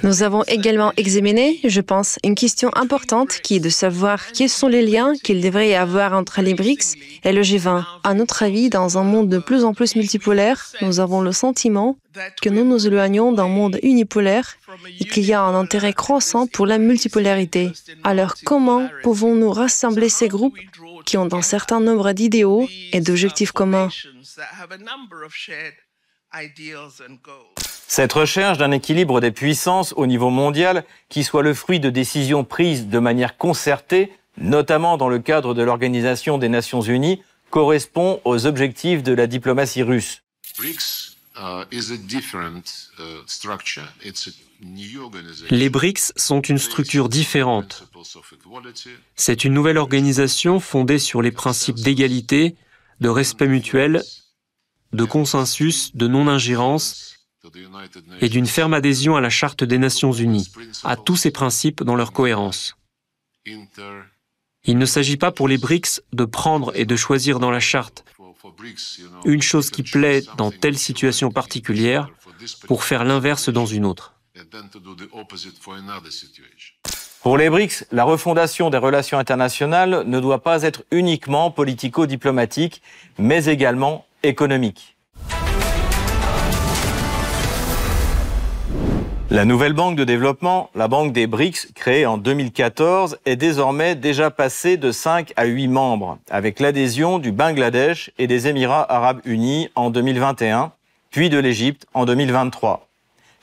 Nous 0.03 0.23
avons 0.23 0.43
également 0.43 0.93
examiné, 0.95 1.59
je 1.65 1.81
pense, 1.81 2.17
une 2.23 2.33
question 2.33 2.71
importante 2.75 3.39
qui 3.43 3.57
est 3.57 3.59
de 3.59 3.67
savoir 3.67 4.31
quels 4.31 4.47
sont 4.49 4.69
les 4.69 4.85
liens 4.85 5.13
qu'il 5.21 5.41
devrait 5.41 5.67
y 5.67 5.75
avoir 5.75 6.13
entre 6.13 6.41
les 6.41 6.53
BRICS 6.53 6.95
et 7.25 7.33
le 7.33 7.41
G20. 7.41 7.83
À 8.05 8.13
notre 8.13 8.43
avis, 8.43 8.69
dans 8.69 8.97
un 8.97 9.03
monde 9.03 9.27
de 9.27 9.37
plus 9.37 9.65
en 9.65 9.73
plus 9.73 9.97
multipolaire, 9.97 10.65
nous 10.81 11.01
avons 11.01 11.19
le 11.19 11.33
sentiment 11.33 11.97
que 12.41 12.47
nous 12.47 12.63
nous 12.63 12.87
éloignons 12.87 13.33
d'un 13.33 13.49
monde 13.49 13.77
unipolaire 13.83 14.55
et 15.01 15.03
qu'il 15.03 15.25
y 15.25 15.33
a 15.33 15.41
un 15.41 15.53
intérêt 15.53 15.91
croissant 15.91 16.47
pour 16.47 16.65
la 16.65 16.77
multipolarité. 16.77 17.73
Alors 18.05 18.35
comment 18.45 18.87
pouvons-nous 19.01 19.51
rassembler 19.51 20.07
ces 20.07 20.29
groupes 20.29 20.57
qui 21.05 21.17
ont 21.17 21.33
un 21.33 21.41
certain 21.41 21.81
nombre 21.81 22.13
d'idéaux 22.13 22.65
et 22.93 23.01
d'objectifs 23.01 23.51
communs? 23.51 23.89
Cette 27.93 28.13
recherche 28.13 28.57
d'un 28.57 28.71
équilibre 28.71 29.21
des 29.21 29.29
puissances 29.29 29.93
au 29.95 30.07
niveau 30.07 30.31
mondial 30.31 30.83
qui 31.09 31.23
soit 31.23 31.43
le 31.43 31.53
fruit 31.53 31.79
de 31.79 31.91
décisions 31.91 32.43
prises 32.43 32.87
de 32.87 32.97
manière 32.97 33.37
concertée, 33.37 34.11
notamment 34.35 34.97
dans 34.97 35.09
le 35.09 35.19
cadre 35.19 35.53
de 35.53 35.61
l'Organisation 35.61 36.39
des 36.39 36.49
Nations 36.49 36.81
Unies, 36.81 37.21
correspond 37.51 38.19
aux 38.25 38.47
objectifs 38.47 39.03
de 39.03 39.13
la 39.13 39.27
diplomatie 39.27 39.83
russe. 39.83 40.23
Uh, 40.59 41.65
Les 45.51 45.69
BRICS 45.69 46.13
sont 46.15 46.41
une 46.41 46.57
structure 46.57 47.09
différente. 47.09 47.83
C'est 49.15 49.43
une 49.45 49.53
nouvelle 49.53 49.77
organisation 49.77 50.59
fondée 50.59 50.97
sur 50.97 51.21
les 51.21 51.31
principes 51.31 51.79
d'égalité, 51.79 52.55
de 53.01 53.09
respect 53.09 53.47
mutuel, 53.47 54.01
de 54.93 55.03
consensus, 55.03 55.95
de 55.95 56.07
non-ingérence 56.07 57.13
et 58.21 58.29
d'une 58.29 58.47
ferme 58.47 58.73
adhésion 58.73 59.15
à 59.15 59.21
la 59.21 59.29
Charte 59.29 59.63
des 59.63 59.77
Nations 59.77 60.11
Unies, 60.11 60.49
à 60.83 60.95
tous 60.95 61.15
ces 61.15 61.31
principes 61.31 61.83
dans 61.83 61.95
leur 61.95 62.13
cohérence. 62.13 62.77
Il 64.65 64.77
ne 64.77 64.85
s'agit 64.85 65.17
pas 65.17 65.31
pour 65.31 65.47
les 65.47 65.57
BRICS 65.57 66.01
de 66.13 66.25
prendre 66.25 66.71
et 66.75 66.85
de 66.85 66.95
choisir 66.95 67.39
dans 67.39 67.51
la 67.51 67.59
charte 67.59 68.05
une 69.25 69.41
chose 69.41 69.69
qui 69.69 69.83
plaît 69.83 70.23
dans 70.37 70.51
telle 70.51 70.77
situation 70.77 71.31
particulière 71.31 72.09
pour 72.67 72.83
faire 72.83 73.03
l'inverse 73.03 73.49
dans 73.49 73.65
une 73.65 73.85
autre. 73.85 74.13
Pour 77.21 77.37
les 77.37 77.49
BRICS, 77.49 77.85
la 77.91 78.03
refondation 78.03 78.69
des 78.69 78.77
relations 78.77 79.17
internationales 79.17 80.03
ne 80.05 80.19
doit 80.19 80.43
pas 80.43 80.63
être 80.63 80.83
uniquement 80.91 81.51
politico-diplomatique, 81.51 82.81
mais 83.17 83.45
également 83.45 84.05
économique. 84.23 84.92
La 89.33 89.45
nouvelle 89.45 89.73
banque 89.73 89.95
de 89.95 90.03
développement, 90.03 90.69
la 90.75 90.87
banque 90.87 91.11
des 91.11 91.25
BRICS, 91.25 91.69
créée 91.73 92.05
en 92.05 92.19
2014, 92.19 93.17
est 93.25 93.35
désormais 93.35 93.95
déjà 93.95 94.29
passée 94.29 94.77
de 94.77 94.91
5 94.91 95.33
à 95.35 95.45
8 95.45 95.69
membres, 95.69 96.19
avec 96.29 96.59
l'adhésion 96.59 97.17
du 97.17 97.31
Bangladesh 97.31 98.11
et 98.19 98.27
des 98.27 98.47
Émirats 98.47 98.85
arabes 98.93 99.21
unis 99.25 99.69
en 99.73 99.89
2021, 99.89 100.71
puis 101.09 101.31
de 101.31 101.39
l'Égypte 101.39 101.87
en 101.95 102.05
2023. 102.05 102.87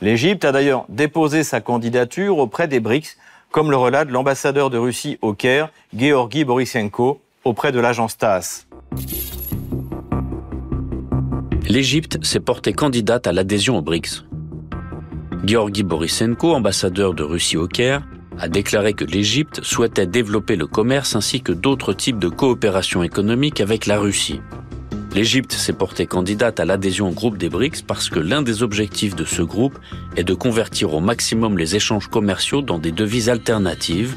L'Égypte 0.00 0.44
a 0.44 0.52
d'ailleurs 0.52 0.84
déposé 0.88 1.42
sa 1.42 1.60
candidature 1.60 2.38
auprès 2.38 2.68
des 2.68 2.78
BRICS, 2.78 3.16
comme 3.50 3.72
le 3.72 3.76
relate 3.76 4.10
l'ambassadeur 4.10 4.70
de 4.70 4.78
Russie 4.78 5.18
au 5.22 5.34
Caire, 5.34 5.70
Georgi 5.92 6.44
Borisenko, 6.44 7.20
auprès 7.42 7.72
de 7.72 7.80
l'agence 7.80 8.16
TASS. 8.16 8.68
L'Égypte 11.68 12.24
s'est 12.24 12.38
portée 12.38 12.74
candidate 12.74 13.26
à 13.26 13.32
l'adhésion 13.32 13.76
aux 13.76 13.82
BRICS. 13.82 14.29
Georgi 15.44 15.82
Borisenko, 15.82 16.54
ambassadeur 16.54 17.14
de 17.14 17.22
Russie 17.22 17.56
au 17.56 17.66
Caire, 17.66 18.02
a 18.38 18.48
déclaré 18.48 18.92
que 18.92 19.04
l'Égypte 19.04 19.62
souhaitait 19.62 20.06
développer 20.06 20.54
le 20.54 20.66
commerce 20.66 21.16
ainsi 21.16 21.40
que 21.40 21.52
d'autres 21.52 21.94
types 21.94 22.18
de 22.18 22.28
coopération 22.28 23.02
économique 23.02 23.60
avec 23.60 23.86
la 23.86 23.98
Russie. 23.98 24.40
L'Égypte 25.14 25.52
s'est 25.52 25.72
portée 25.72 26.06
candidate 26.06 26.60
à 26.60 26.64
l'adhésion 26.64 27.08
au 27.08 27.12
groupe 27.12 27.38
des 27.38 27.48
BRICS 27.48 27.82
parce 27.86 28.10
que 28.10 28.20
l'un 28.20 28.42
des 28.42 28.62
objectifs 28.62 29.16
de 29.16 29.24
ce 29.24 29.42
groupe 29.42 29.78
est 30.16 30.24
de 30.24 30.34
convertir 30.34 30.94
au 30.94 31.00
maximum 31.00 31.56
les 31.58 31.74
échanges 31.74 32.08
commerciaux 32.08 32.62
dans 32.62 32.78
des 32.78 32.92
devises 32.92 33.30
alternatives, 33.30 34.14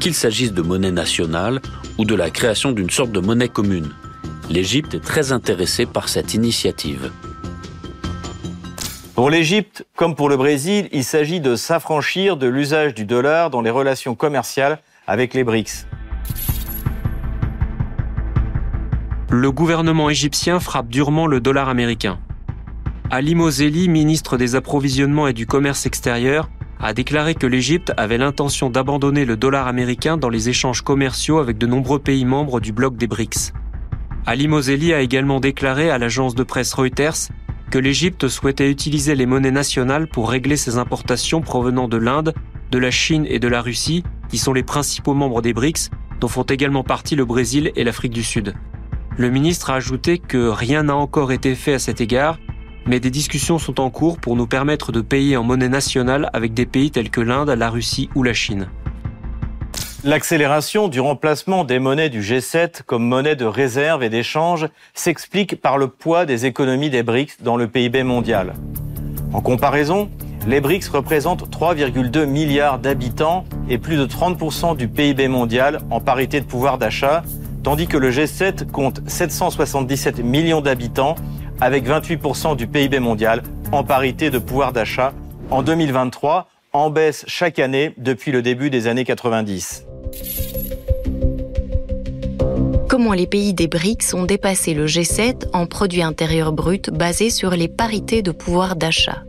qu'il 0.00 0.14
s'agisse 0.14 0.52
de 0.52 0.62
monnaie 0.62 0.90
nationale 0.90 1.60
ou 1.98 2.04
de 2.04 2.14
la 2.14 2.30
création 2.30 2.72
d'une 2.72 2.90
sorte 2.90 3.12
de 3.12 3.20
monnaie 3.20 3.48
commune. 3.48 3.90
L'Égypte 4.50 4.94
est 4.94 5.04
très 5.04 5.32
intéressée 5.32 5.86
par 5.86 6.08
cette 6.08 6.34
initiative. 6.34 7.10
Pour 9.14 9.28
l'Égypte, 9.28 9.86
comme 9.94 10.14
pour 10.14 10.30
le 10.30 10.38
Brésil, 10.38 10.88
il 10.90 11.04
s'agit 11.04 11.40
de 11.40 11.54
s'affranchir 11.54 12.38
de 12.38 12.46
l'usage 12.46 12.94
du 12.94 13.04
dollar 13.04 13.50
dans 13.50 13.60
les 13.60 13.68
relations 13.68 14.14
commerciales 14.14 14.78
avec 15.06 15.34
les 15.34 15.44
BRICS. 15.44 15.86
Le 19.28 19.52
gouvernement 19.52 20.08
égyptien 20.08 20.60
frappe 20.60 20.88
durement 20.88 21.26
le 21.26 21.40
dollar 21.40 21.68
américain. 21.68 22.20
Ali 23.10 23.34
Moseli, 23.34 23.90
ministre 23.90 24.38
des 24.38 24.54
Approvisionnements 24.54 25.28
et 25.28 25.34
du 25.34 25.46
Commerce 25.46 25.84
extérieur, 25.84 26.48
a 26.80 26.94
déclaré 26.94 27.34
que 27.34 27.46
l'Égypte 27.46 27.92
avait 27.98 28.16
l'intention 28.16 28.70
d'abandonner 28.70 29.26
le 29.26 29.36
dollar 29.36 29.66
américain 29.66 30.16
dans 30.16 30.30
les 30.30 30.48
échanges 30.48 30.80
commerciaux 30.80 31.38
avec 31.38 31.58
de 31.58 31.66
nombreux 31.66 31.98
pays 31.98 32.24
membres 32.24 32.60
du 32.60 32.72
bloc 32.72 32.96
des 32.96 33.06
BRICS. 33.06 33.52
Ali 34.24 34.48
Moseli 34.48 34.94
a 34.94 35.02
également 35.02 35.38
déclaré 35.38 35.90
à 35.90 35.98
l'agence 35.98 36.34
de 36.34 36.44
presse 36.44 36.72
Reuters 36.72 37.28
que 37.72 37.78
l'Égypte 37.78 38.28
souhaitait 38.28 38.70
utiliser 38.70 39.14
les 39.14 39.24
monnaies 39.24 39.50
nationales 39.50 40.06
pour 40.06 40.28
régler 40.28 40.58
ses 40.58 40.76
importations 40.76 41.40
provenant 41.40 41.88
de 41.88 41.96
l'Inde, 41.96 42.34
de 42.70 42.76
la 42.76 42.90
Chine 42.90 43.24
et 43.26 43.38
de 43.38 43.48
la 43.48 43.62
Russie, 43.62 44.04
qui 44.28 44.36
sont 44.36 44.52
les 44.52 44.62
principaux 44.62 45.14
membres 45.14 45.40
des 45.40 45.54
BRICS, 45.54 45.88
dont 46.20 46.28
font 46.28 46.42
également 46.42 46.84
partie 46.84 47.16
le 47.16 47.24
Brésil 47.24 47.72
et 47.74 47.82
l'Afrique 47.82 48.12
du 48.12 48.22
Sud. 48.22 48.52
Le 49.16 49.30
ministre 49.30 49.70
a 49.70 49.76
ajouté 49.76 50.18
que 50.18 50.48
rien 50.48 50.82
n'a 50.82 50.96
encore 50.96 51.32
été 51.32 51.54
fait 51.54 51.72
à 51.72 51.78
cet 51.78 52.02
égard, 52.02 52.38
mais 52.86 53.00
des 53.00 53.10
discussions 53.10 53.58
sont 53.58 53.80
en 53.80 53.88
cours 53.88 54.18
pour 54.18 54.36
nous 54.36 54.46
permettre 54.46 54.92
de 54.92 55.00
payer 55.00 55.38
en 55.38 55.42
monnaie 55.42 55.70
nationale 55.70 56.28
avec 56.34 56.52
des 56.52 56.66
pays 56.66 56.90
tels 56.90 57.10
que 57.10 57.22
l'Inde, 57.22 57.48
la 57.48 57.70
Russie 57.70 58.10
ou 58.14 58.22
la 58.22 58.34
Chine. 58.34 58.68
L'accélération 60.04 60.88
du 60.88 60.98
remplacement 60.98 61.62
des 61.62 61.78
monnaies 61.78 62.08
du 62.08 62.22
G7 62.22 62.82
comme 62.82 63.06
monnaie 63.06 63.36
de 63.36 63.44
réserve 63.44 64.02
et 64.02 64.08
d'échange 64.08 64.66
s'explique 64.94 65.60
par 65.60 65.78
le 65.78 65.86
poids 65.86 66.26
des 66.26 66.44
économies 66.44 66.90
des 66.90 67.04
BRICS 67.04 67.36
dans 67.40 67.56
le 67.56 67.68
PIB 67.68 68.02
mondial. 68.02 68.54
En 69.32 69.40
comparaison, 69.40 70.10
les 70.44 70.60
BRICS 70.60 70.88
représentent 70.88 71.48
3,2 71.48 72.26
milliards 72.26 72.80
d'habitants 72.80 73.44
et 73.68 73.78
plus 73.78 73.96
de 73.96 74.04
30% 74.04 74.76
du 74.76 74.88
PIB 74.88 75.28
mondial 75.28 75.78
en 75.92 76.00
parité 76.00 76.40
de 76.40 76.46
pouvoir 76.46 76.78
d'achat, 76.78 77.22
tandis 77.62 77.86
que 77.86 77.96
le 77.96 78.10
G7 78.10 78.72
compte 78.72 79.02
777 79.06 80.18
millions 80.18 80.62
d'habitants 80.62 81.14
avec 81.60 81.86
28% 81.86 82.56
du 82.56 82.66
PIB 82.66 82.98
mondial 82.98 83.44
en 83.70 83.84
parité 83.84 84.30
de 84.30 84.40
pouvoir 84.40 84.72
d'achat 84.72 85.12
en 85.52 85.62
2023, 85.62 86.48
en 86.72 86.90
baisse 86.90 87.24
chaque 87.28 87.60
année 87.60 87.94
depuis 87.98 88.32
le 88.32 88.42
début 88.42 88.68
des 88.68 88.88
années 88.88 89.04
90 89.04 89.86
comment 92.92 93.14
les 93.14 93.26
pays 93.26 93.54
des 93.54 93.68
BRICS 93.68 94.14
ont 94.14 94.24
dépassé 94.24 94.74
le 94.74 94.86
G7 94.86 95.46
en 95.54 95.66
produit 95.66 96.02
intérieur 96.02 96.52
brut 96.52 96.90
basé 96.90 97.30
sur 97.30 97.48
les 97.50 97.66
parités 97.66 98.20
de 98.20 98.32
pouvoir 98.32 98.76
d'achat? 98.76 99.22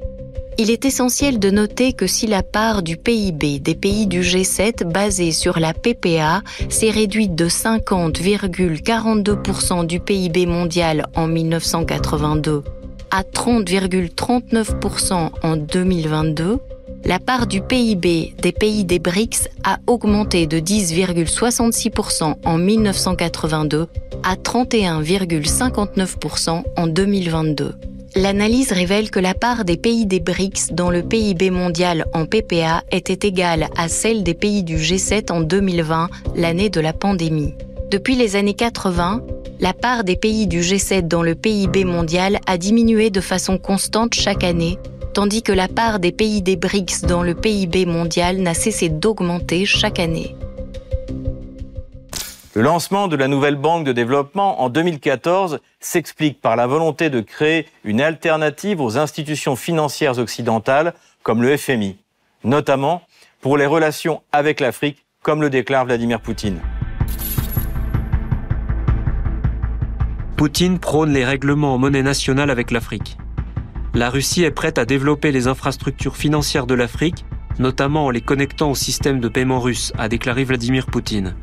Il 0.58 0.70
est 0.70 0.84
essentiel 0.86 1.40
de 1.40 1.50
noter 1.50 1.94
que 1.94 2.06
si 2.06 2.28
la 2.28 2.44
part 2.44 2.84
du 2.84 2.98
PIB 2.98 3.60
des 3.60 3.76
pays 3.76 4.06
du 4.06 4.20
G7 4.22 4.84
basée 4.84 5.32
sur 5.32 5.60
la 5.60 5.74
PPA 5.74 6.42
s'est 6.70 6.92
réduite 6.92 7.36
de 7.36 7.48
50,42% 7.48 9.88
du 9.88 10.02
PIB 10.02 10.46
mondial 10.46 11.08
en 11.16 11.28
1982 11.28 12.64
à 13.12 13.24
30,39% 13.24 15.30
en 15.42 15.56
2022, 15.56 16.60
la 17.06 17.20
part 17.20 17.48
du 17.48 17.62
PIB 17.62 18.36
des 18.42 18.54
pays 18.54 18.86
des 18.86 19.00
BRICS 19.00 19.50
a 19.64 19.80
augmenté 19.88 20.46
de 20.48 20.60
10,66% 20.60 22.36
en 22.46 22.58
1982 22.58 23.88
à 24.24 24.36
31,59% 24.36 26.64
en 26.78 26.88
2022. 26.88 27.76
L'analyse 28.16 28.72
révèle 28.72 29.10
que 29.10 29.20
la 29.20 29.34
part 29.34 29.66
des 29.66 29.76
pays 29.76 30.06
des 30.06 30.20
BRICS 30.20 30.72
dans 30.72 30.92
le 30.92 31.02
PIB 31.02 31.50
mondial 31.50 32.06
en 32.14 32.26
PPA 32.26 32.84
était 32.92 33.28
égale 33.28 33.70
à 33.76 33.90
celle 33.90 34.24
des 34.24 34.36
pays 34.36 34.64
du 34.64 34.78
G7 34.78 35.32
en 35.32 35.42
2020, 35.42 36.10
l'année 36.36 36.70
de 36.70 36.80
la 36.80 36.94
pandémie. 36.94 37.56
Depuis 37.90 38.16
les 38.16 38.36
années 38.36 38.54
80, 38.54 39.24
la 39.60 39.74
part 39.74 40.04
des 40.04 40.16
pays 40.16 40.46
du 40.48 40.62
G7 40.62 41.08
dans 41.08 41.24
le 41.24 41.36
PIB 41.36 41.86
mondial 41.86 42.40
a 42.48 42.58
diminué 42.58 43.10
de 43.10 43.22
façon 43.22 43.58
constante 43.58 44.14
chaque 44.14 44.44
année 44.44 44.78
tandis 45.14 45.44
que 45.44 45.52
la 45.52 45.68
part 45.68 46.00
des 46.00 46.12
pays 46.12 46.42
des 46.42 46.56
BRICS 46.56 47.02
dans 47.08 47.22
le 47.22 47.36
PIB 47.36 47.86
mondial 47.86 48.38
n'a 48.38 48.54
cessé 48.54 48.90
d'augmenter 48.90 49.66
chaque 49.66 50.00
année. 50.00 50.36
Le 52.56 52.62
lancement 52.62 53.08
de 53.08 53.16
la 53.16 53.28
nouvelle 53.28 53.56
banque 53.56 53.86
de 53.86 53.94
développement 53.94 54.62
en 54.62 54.70
2014 54.70 55.60
s'explique 55.80 56.42
par 56.42 56.56
la 56.56 56.68
volonté 56.68 57.10
de 57.10 57.20
créer 57.20 57.68
une 57.84 58.02
alternative 58.02 58.82
aux 58.82 58.98
institutions 58.98 59.56
financières 59.56 60.20
occidentales 60.20 60.94
comme 61.24 61.42
le 61.42 61.58
FMI, 61.58 61.98
notamment 62.44 63.02
pour 63.42 63.58
les 63.58 63.66
relations 63.66 64.22
avec 64.32 64.60
l'Afrique, 64.60 65.06
comme 65.22 65.42
le 65.42 65.50
déclare 65.50 65.86
Vladimir 65.86 66.22
Poutine. 66.22 66.60
Poutine 70.38 70.80
prône 70.80 71.14
les 71.14 71.26
règlements 71.26 71.76
en 71.76 71.78
monnaie 71.78 72.04
nationale 72.04 72.50
avec 72.50 72.70
l'Afrique 72.72 73.18
la 73.96 74.10
Russie 74.10 74.44
est 74.44 74.52
prête 74.52 74.80
à 74.80 74.86
développer 74.86 75.32
les 75.32 75.48
infrastructures 75.48 76.18
financières 76.18 76.66
de 76.66 76.74
l'Afrique, 76.74 77.26
notamment 77.60 78.06
en 78.06 78.10
les 78.10 78.22
connectant 78.22 78.72
au 78.72 78.76
système 78.76 79.20
de 79.20 79.28
paiement 79.28 79.60
russe, 79.60 79.94
a 80.00 80.10
déclaré 80.10 80.44
Vladimir 80.44 80.88
Poutine. 80.88 81.36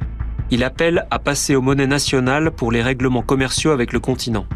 Il 0.50 0.64
appelle 0.64 1.06
à 1.12 1.20
passer 1.20 1.54
aux 1.54 1.62
monnaies 1.62 1.86
nationales 1.86 2.50
pour 2.50 2.72
les 2.72 2.82
règlements 2.82 3.22
commerciaux 3.22 3.70
avec 3.70 3.92
le 3.92 4.00
continent. 4.00 4.46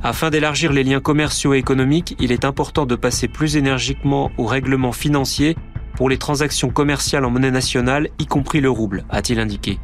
Afin 0.00 0.30
d'élargir 0.30 0.72
les 0.72 0.84
liens 0.84 1.00
commerciaux 1.00 1.54
et 1.54 1.58
économiques, 1.58 2.14
il 2.20 2.30
est 2.30 2.44
important 2.44 2.86
de 2.86 2.94
passer 2.94 3.26
plus 3.26 3.56
énergiquement 3.56 4.30
aux 4.38 4.46
règlements 4.46 4.92
financiers 4.92 5.56
pour 5.96 6.08
les 6.08 6.18
transactions 6.18 6.70
commerciales 6.70 7.24
en 7.24 7.30
monnaie 7.30 7.50
nationale, 7.50 8.10
y 8.20 8.26
compris 8.26 8.60
le 8.60 8.70
rouble, 8.70 9.04
a-t-il 9.10 9.40
indiqué. 9.40 9.80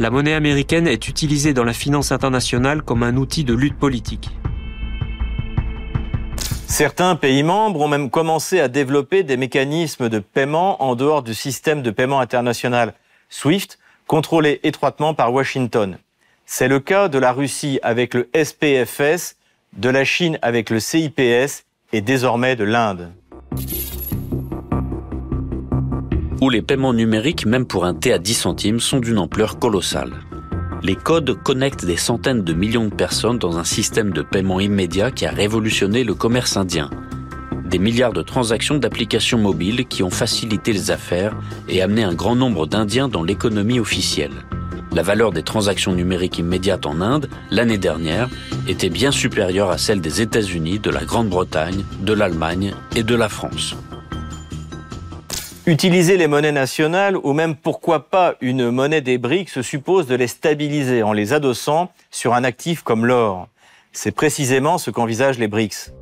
La 0.00 0.10
monnaie 0.10 0.34
américaine 0.34 0.88
est 0.88 1.06
utilisée 1.06 1.54
dans 1.54 1.62
la 1.62 1.72
finance 1.72 2.10
internationale 2.10 2.82
comme 2.82 3.04
un 3.04 3.16
outil 3.16 3.44
de 3.44 3.54
lutte 3.54 3.78
politique. 3.78 4.30
Certains 6.70 7.16
pays 7.16 7.42
membres 7.42 7.80
ont 7.80 7.88
même 7.88 8.10
commencé 8.10 8.60
à 8.60 8.68
développer 8.68 9.24
des 9.24 9.36
mécanismes 9.36 10.08
de 10.08 10.20
paiement 10.20 10.80
en 10.80 10.94
dehors 10.94 11.24
du 11.24 11.34
système 11.34 11.82
de 11.82 11.90
paiement 11.90 12.20
international 12.20 12.94
SWIFT, 13.28 13.76
contrôlé 14.06 14.60
étroitement 14.62 15.12
par 15.12 15.32
Washington. 15.32 15.98
C'est 16.46 16.68
le 16.68 16.78
cas 16.78 17.08
de 17.08 17.18
la 17.18 17.32
Russie 17.32 17.80
avec 17.82 18.14
le 18.14 18.30
SPFS, 18.32 19.34
de 19.76 19.88
la 19.88 20.04
Chine 20.04 20.38
avec 20.42 20.70
le 20.70 20.78
CIPS 20.78 21.64
et 21.92 22.00
désormais 22.02 22.54
de 22.54 22.64
l'Inde. 22.64 23.10
Où 26.40 26.50
les 26.50 26.62
paiements 26.62 26.94
numériques, 26.94 27.46
même 27.46 27.66
pour 27.66 27.84
un 27.84 27.94
thé 27.94 28.12
à 28.12 28.18
10 28.18 28.34
centimes, 28.34 28.80
sont 28.80 29.00
d'une 29.00 29.18
ampleur 29.18 29.58
colossale. 29.58 30.12
Les 30.82 30.96
codes 30.96 31.36
connectent 31.42 31.84
des 31.84 31.98
centaines 31.98 32.42
de 32.42 32.54
millions 32.54 32.86
de 32.86 32.94
personnes 32.94 33.38
dans 33.38 33.58
un 33.58 33.64
système 33.64 34.12
de 34.12 34.22
paiement 34.22 34.60
immédiat 34.60 35.10
qui 35.10 35.26
a 35.26 35.30
révolutionné 35.30 36.04
le 36.04 36.14
commerce 36.14 36.56
indien. 36.56 36.90
des 37.66 37.78
milliards 37.78 38.12
de 38.12 38.22
transactions 38.22 38.78
d'applications 38.78 39.38
mobiles 39.38 39.86
qui 39.86 40.02
ont 40.02 40.10
facilité 40.10 40.72
les 40.72 40.90
affaires 40.90 41.36
et 41.68 41.82
amené 41.82 42.02
un 42.02 42.14
grand 42.14 42.34
nombre 42.34 42.66
d'Indiens 42.66 43.06
dans 43.06 43.22
l'économie 43.22 43.78
officielle. 43.78 44.44
La 44.92 45.02
valeur 45.02 45.30
des 45.30 45.44
transactions 45.44 45.94
numériques 45.94 46.38
immédiates 46.38 46.84
en 46.84 47.00
Inde, 47.00 47.28
l'année 47.52 47.78
dernière, 47.78 48.28
était 48.66 48.88
bien 48.88 49.12
supérieure 49.12 49.70
à 49.70 49.78
celle 49.78 50.00
des 50.00 50.20
États-Unis, 50.20 50.80
de 50.80 50.90
la 50.90 51.04
Grande-Bretagne, 51.04 51.84
de 52.00 52.12
l'Allemagne 52.12 52.74
et 52.96 53.04
de 53.04 53.14
la 53.14 53.28
France. 53.28 53.76
Utiliser 55.70 56.16
les 56.16 56.26
monnaies 56.26 56.50
nationales 56.50 57.16
ou 57.16 57.32
même 57.32 57.54
pourquoi 57.54 58.10
pas 58.10 58.34
une 58.40 58.72
monnaie 58.72 59.02
des 59.02 59.18
BRICS 59.18 59.62
suppose 59.62 60.08
de 60.08 60.16
les 60.16 60.26
stabiliser 60.26 61.04
en 61.04 61.12
les 61.12 61.32
adossant 61.32 61.92
sur 62.10 62.34
un 62.34 62.42
actif 62.42 62.82
comme 62.82 63.06
l'or. 63.06 63.46
C'est 63.92 64.10
précisément 64.10 64.78
ce 64.78 64.90
qu'envisagent 64.90 65.38
les 65.38 65.46
BRICS. 65.46 65.92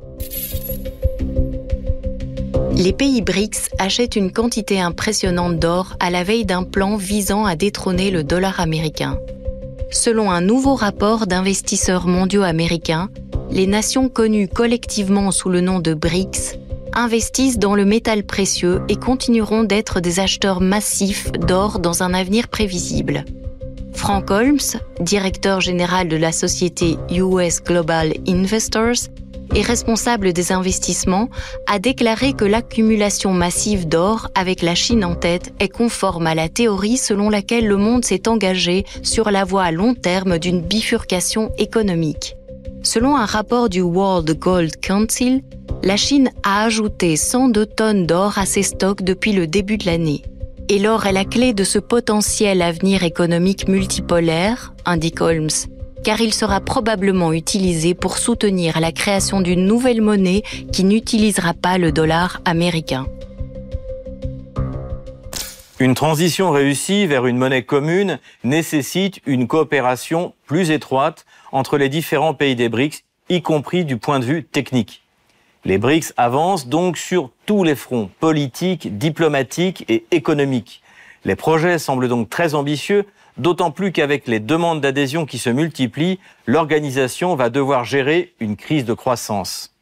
Les 2.75 2.93
pays 2.93 3.21
BRICS 3.21 3.69
achètent 3.77 4.15
une 4.15 4.31
quantité 4.31 4.81
impressionnante 4.81 5.59
d'or 5.59 5.95
à 5.99 6.09
la 6.09 6.23
veille 6.23 6.45
d'un 6.45 6.63
plan 6.63 6.95
visant 6.95 7.45
à 7.45 7.55
détrôner 7.55 8.09
le 8.09 8.23
dollar 8.23 8.59
américain. 8.59 9.19
Selon 9.91 10.31
un 10.31 10.41
nouveau 10.41 10.73
rapport 10.73 11.27
d'investisseurs 11.27 12.07
mondiaux 12.07 12.41
américains, 12.41 13.09
les 13.51 13.67
nations 13.67 14.09
connues 14.09 14.47
collectivement 14.47 15.29
sous 15.29 15.49
le 15.49 15.61
nom 15.61 15.77
de 15.77 15.93
BRICS 15.93 16.58
investissent 16.99 17.57
dans 17.57 17.75
le 17.75 17.85
métal 17.85 18.23
précieux 18.23 18.81
et 18.89 18.95
continueront 18.95 19.63
d'être 19.63 20.01
des 20.01 20.19
acheteurs 20.19 20.61
massifs 20.61 21.31
d'or 21.31 21.79
dans 21.79 22.03
un 22.03 22.13
avenir 22.13 22.49
prévisible. 22.49 23.25
Frank 23.93 24.29
Holmes, 24.29 24.59
directeur 24.99 25.61
général 25.61 26.07
de 26.07 26.17
la 26.17 26.31
société 26.31 26.97
US 27.11 27.63
Global 27.63 28.13
Investors, 28.27 29.09
et 29.55 29.61
responsable 29.61 30.33
des 30.33 30.51
investissements, 30.51 31.29
a 31.67 31.79
déclaré 31.79 32.33
que 32.33 32.45
l'accumulation 32.45 33.33
massive 33.33 33.87
d'or 33.87 34.29
avec 34.35 34.61
la 34.61 34.75
Chine 34.75 35.03
en 35.03 35.15
tête 35.15 35.53
est 35.59 35.69
conforme 35.69 36.27
à 36.27 36.35
la 36.35 36.49
théorie 36.49 36.97
selon 36.97 37.29
laquelle 37.29 37.67
le 37.67 37.77
monde 37.77 38.05
s'est 38.05 38.27
engagé 38.27 38.85
sur 39.01 39.31
la 39.31 39.45
voie 39.45 39.63
à 39.63 39.71
long 39.71 39.95
terme 39.95 40.37
d'une 40.37 40.61
bifurcation 40.61 41.51
économique. 41.57 42.35
Selon 42.81 43.17
un 43.17 43.25
rapport 43.25 43.67
du 43.67 43.81
World 43.81 44.39
Gold 44.39 44.79
Council, 44.79 45.41
la 45.83 45.97
Chine 45.97 46.31
a 46.43 46.63
ajouté 46.63 47.17
102 47.17 47.65
tonnes 47.65 48.05
d'or 48.05 48.37
à 48.37 48.45
ses 48.45 48.63
stocks 48.63 49.01
depuis 49.01 49.33
le 49.33 49.47
début 49.47 49.77
de 49.77 49.85
l'année. 49.85 50.23
Et 50.69 50.79
l'or 50.79 51.05
est 51.05 51.11
la 51.11 51.25
clé 51.25 51.53
de 51.53 51.65
ce 51.65 51.77
potentiel 51.77 52.61
avenir 52.61 53.03
économique 53.03 53.67
multipolaire, 53.67 54.73
indique 54.85 55.19
Holmes, 55.19 55.49
car 56.03 56.21
il 56.21 56.33
sera 56.33 56.61
probablement 56.61 57.33
utilisé 57.33 57.95
pour 57.95 58.17
soutenir 58.17 58.79
la 58.79 58.93
création 58.93 59.41
d'une 59.41 59.65
nouvelle 59.65 60.01
monnaie 60.01 60.43
qui 60.71 60.85
n'utilisera 60.85 61.53
pas 61.53 61.77
le 61.77 61.91
dollar 61.91 62.39
américain. 62.45 63.07
Une 65.81 65.95
transition 65.95 66.51
réussie 66.51 67.07
vers 67.07 67.25
une 67.25 67.37
monnaie 67.37 67.63
commune 67.63 68.19
nécessite 68.43 69.21
une 69.25 69.47
coopération 69.47 70.33
plus 70.45 70.71
étroite 70.71 71.25
entre 71.51 71.77
les 71.77 71.89
différents 71.89 72.33
pays 72.33 72.55
des 72.55 72.69
BRICS, 72.69 73.03
y 73.29 73.41
compris 73.41 73.85
du 73.85 73.97
point 73.97 74.19
de 74.19 74.25
vue 74.25 74.43
technique. 74.43 75.03
Les 75.65 75.77
BRICS 75.77 76.13
avancent 76.17 76.67
donc 76.67 76.97
sur 76.97 77.31
tous 77.45 77.63
les 77.63 77.75
fronts, 77.75 78.09
politiques, 78.19 78.97
diplomatiques 78.97 79.85
et 79.89 80.05
économiques. 80.11 80.81
Les 81.25 81.35
projets 81.35 81.79
semblent 81.79 82.07
donc 82.07 82.29
très 82.29 82.55
ambitieux, 82.55 83.05
d'autant 83.37 83.71
plus 83.71 83.91
qu'avec 83.91 84.27
les 84.27 84.39
demandes 84.39 84.81
d'adhésion 84.81 85.25
qui 85.25 85.37
se 85.37 85.49
multiplient, 85.49 86.19
l'organisation 86.45 87.35
va 87.35 87.49
devoir 87.49 87.83
gérer 87.83 88.33
une 88.39 88.55
crise 88.55 88.85
de 88.85 88.93
croissance. 88.93 89.73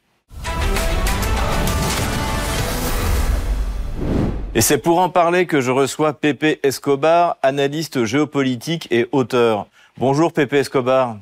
Et 4.54 4.60
c'est 4.60 4.78
pour 4.78 4.98
en 4.98 5.08
parler 5.08 5.46
que 5.46 5.60
je 5.60 5.70
reçois 5.70 6.14
Pepe 6.14 6.58
Escobar, 6.64 7.36
analyste 7.42 8.04
géopolitique 8.04 8.88
et 8.90 9.06
auteur. 9.12 9.68
Bonjour 9.98 10.32
Pepe 10.32 10.54
Escobar. 10.54 11.18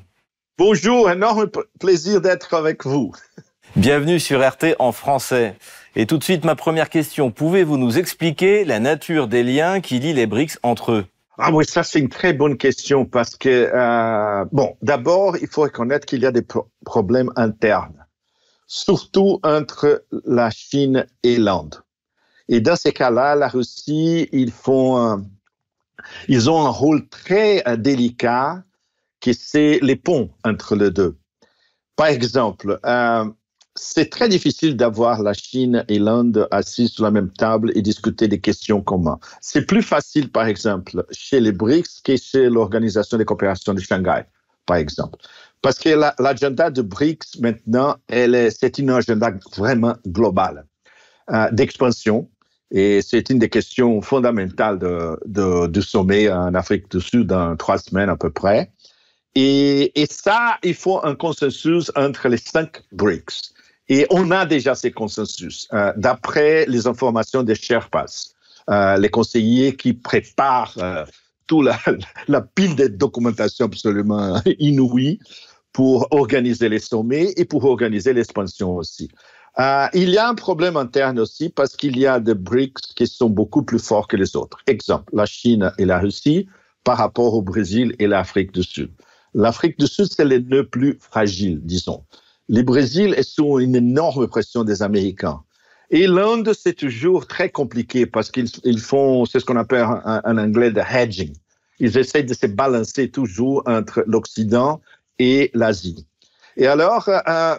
Bonjour, 0.58 1.10
énorme 1.10 1.50
plaisir 1.78 2.22
d'être 2.22 2.54
avec 2.54 2.86
vous. 2.86 3.12
Bienvenue 3.76 4.18
sur 4.18 4.40
RT 4.40 4.76
en 4.78 4.90
français. 4.90 5.54
Et 5.96 6.06
tout 6.06 6.16
de 6.16 6.24
suite, 6.24 6.46
ma 6.46 6.54
première 6.54 6.88
question. 6.88 7.30
Pouvez-vous 7.30 7.76
nous 7.76 7.98
expliquer 7.98 8.64
la 8.64 8.80
nature 8.80 9.28
des 9.28 9.42
liens 9.42 9.82
qui 9.82 9.98
lient 9.98 10.14
les 10.14 10.26
BRICS 10.26 10.58
entre 10.62 10.92
eux? 10.92 11.06
Ah 11.36 11.50
oui, 11.52 11.66
ça 11.66 11.82
c'est 11.82 11.98
une 11.98 12.08
très 12.08 12.32
bonne 12.32 12.56
question 12.56 13.04
parce 13.04 13.36
que 13.36 13.70
euh, 13.70 14.46
bon, 14.50 14.78
d'abord 14.80 15.36
il 15.36 15.46
faut 15.46 15.60
reconnaître 15.60 16.06
qu'il 16.06 16.22
y 16.22 16.26
a 16.26 16.32
des 16.32 16.46
problèmes 16.86 17.30
internes, 17.36 18.06
surtout 18.66 19.40
entre 19.42 20.06
la 20.24 20.48
Chine 20.48 21.06
et 21.22 21.36
l'Inde. 21.36 21.82
Et 22.48 22.62
dans 22.62 22.76
ces 22.76 22.94
cas-là, 22.94 23.34
la 23.34 23.48
Russie, 23.48 24.30
ils 24.32 24.52
font, 24.52 25.22
ils 26.28 26.48
ont 26.48 26.64
un 26.64 26.70
rôle 26.70 27.06
très 27.08 27.62
euh, 27.68 27.76
délicat, 27.76 28.62
c'est 29.34 29.78
les 29.82 29.96
ponts 29.96 30.30
entre 30.44 30.76
les 30.76 30.90
deux. 30.90 31.16
Par 31.96 32.08
exemple, 32.08 32.78
euh, 32.84 33.24
c'est 33.74 34.10
très 34.10 34.28
difficile 34.28 34.76
d'avoir 34.76 35.22
la 35.22 35.32
Chine 35.32 35.84
et 35.88 35.98
l'Inde 35.98 36.48
assis 36.50 36.88
sur 36.88 37.04
la 37.04 37.10
même 37.10 37.30
table 37.30 37.72
et 37.74 37.82
discuter 37.82 38.28
des 38.28 38.40
questions 38.40 38.82
communes. 38.82 39.16
C'est 39.40 39.66
plus 39.66 39.82
facile, 39.82 40.30
par 40.30 40.46
exemple, 40.46 41.04
chez 41.10 41.40
les 41.40 41.52
BRICS 41.52 42.00
que 42.02 42.16
chez 42.16 42.48
l'Organisation 42.48 43.18
des 43.18 43.24
coopérations 43.24 43.74
de 43.74 43.80
Shanghai, 43.80 44.24
par 44.66 44.76
exemple. 44.76 45.18
Parce 45.62 45.78
que 45.78 45.90
l'agenda 46.22 46.70
de 46.70 46.82
BRICS, 46.82 47.40
maintenant, 47.40 47.96
c'est 48.08 48.80
un 48.80 48.88
agenda 48.88 49.32
vraiment 49.56 49.96
global 50.06 50.66
euh, 51.30 51.50
d'expansion. 51.50 52.28
Et 52.70 53.00
c'est 53.00 53.30
une 53.30 53.38
des 53.38 53.48
questions 53.48 54.02
fondamentales 54.02 54.78
du 55.26 55.82
sommet 55.82 56.30
en 56.30 56.52
Afrique 56.54 56.90
du 56.90 57.00
Sud 57.00 57.28
dans 57.28 57.56
trois 57.56 57.78
semaines 57.78 58.08
à 58.08 58.16
peu 58.16 58.30
près. 58.30 58.72
Et, 59.38 60.06
ça, 60.10 60.56
il 60.64 60.74
faut 60.74 61.04
un 61.04 61.14
consensus 61.14 61.92
entre 61.94 62.28
les 62.28 62.38
cinq 62.38 62.82
BRICS. 62.92 63.52
Et 63.90 64.06
on 64.08 64.30
a 64.30 64.46
déjà 64.46 64.74
ces 64.74 64.90
consensus. 64.90 65.68
Euh, 65.74 65.92
D'après 65.96 66.64
les 66.66 66.86
informations 66.86 67.42
des 67.42 67.54
Sherpas, 67.54 68.32
euh, 68.70 68.96
les 68.96 69.10
conseillers 69.10 69.76
qui 69.76 69.92
préparent 69.92 70.74
euh, 70.78 71.04
toute 71.46 71.68
la, 72.28 72.40
pile 72.40 72.76
de 72.76 72.86
documentation 72.88 73.66
absolument 73.66 74.40
inouïe 74.58 75.20
pour 75.70 76.08
organiser 76.12 76.70
les 76.70 76.78
sommets 76.78 77.34
et 77.36 77.44
pour 77.44 77.66
organiser 77.66 78.14
l'expansion 78.14 78.74
aussi. 78.76 79.10
Il 79.94 80.10
y 80.10 80.18
a 80.18 80.28
un 80.28 80.34
problème 80.34 80.76
interne 80.76 81.18
aussi 81.18 81.50
parce 81.50 81.76
qu'il 81.76 81.98
y 81.98 82.06
a 82.06 82.20
des 82.20 82.34
BRICS 82.34 82.94
qui 82.94 83.06
sont 83.06 83.30
beaucoup 83.30 83.62
plus 83.62 83.78
forts 83.78 84.08
que 84.08 84.16
les 84.16 84.34
autres. 84.36 84.58
Exemple, 84.66 85.14
la 85.14 85.26
Chine 85.26 85.72
et 85.78 85.84
la 85.84 85.98
Russie 85.98 86.46
par 86.84 86.98
rapport 86.98 87.34
au 87.34 87.42
Brésil 87.42 87.94
et 87.98 88.06
l'Afrique 88.06 88.52
du 88.52 88.62
Sud. 88.62 88.90
L'Afrique 89.36 89.78
du 89.78 89.86
Sud, 89.86 90.06
c'est 90.10 90.24
les 90.24 90.40
nœuds 90.40 90.66
plus 90.66 90.96
fragiles, 90.98 91.60
disons. 91.62 92.02
Le 92.48 92.62
Brésil 92.62 93.12
est 93.18 93.22
sous 93.22 93.60
une 93.60 93.76
énorme 93.76 94.26
pression 94.28 94.64
des 94.64 94.82
Américains. 94.82 95.42
Et 95.90 96.06
l'Inde, 96.06 96.54
c'est 96.58 96.72
toujours 96.72 97.26
très 97.26 97.50
compliqué 97.50 98.06
parce 98.06 98.30
qu'ils 98.30 98.80
font, 98.80 99.26
c'est 99.26 99.38
ce 99.38 99.44
qu'on 99.44 99.56
appelle 99.56 99.84
en, 99.84 100.38
anglais 100.38 100.70
de 100.70 100.80
hedging. 100.80 101.34
Ils 101.80 101.98
essaient 101.98 102.22
de 102.22 102.32
se 102.32 102.46
balancer 102.46 103.10
toujours 103.10 103.62
entre 103.66 104.02
l'Occident 104.06 104.80
et 105.18 105.50
l'Asie. 105.52 106.06
Et 106.56 106.66
alors, 106.66 107.06
euh, 107.10 107.56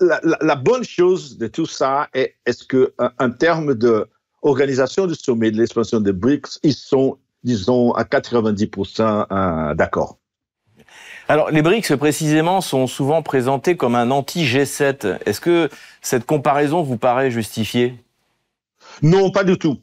la, 0.00 0.20
la, 0.42 0.56
bonne 0.56 0.84
chose 0.84 1.38
de 1.38 1.46
tout 1.46 1.64
ça 1.64 2.10
est, 2.12 2.34
est-ce 2.44 2.64
que, 2.64 2.92
euh, 3.00 3.08
en 3.18 3.30
termes 3.30 3.74
de 3.74 4.06
organisation 4.42 5.06
du 5.06 5.14
sommet 5.14 5.50
de 5.50 5.56
l'expansion 5.56 6.00
des 6.00 6.12
BRICS, 6.12 6.60
ils 6.62 6.74
sont, 6.74 7.16
disons, 7.44 7.92
à 7.92 8.04
90% 8.04 9.26
euh, 9.32 9.74
d'accord. 9.74 10.18
Alors, 11.26 11.50
les 11.50 11.62
BRICS, 11.62 11.96
précisément, 11.96 12.60
sont 12.60 12.86
souvent 12.86 13.22
présentés 13.22 13.76
comme 13.76 13.94
un 13.94 14.10
anti-G7. 14.10 15.20
Est-ce 15.24 15.40
que 15.40 15.70
cette 16.02 16.26
comparaison 16.26 16.82
vous 16.82 16.98
paraît 16.98 17.30
justifiée? 17.30 17.94
Non, 19.02 19.30
pas 19.30 19.44
du 19.44 19.56
tout. 19.56 19.80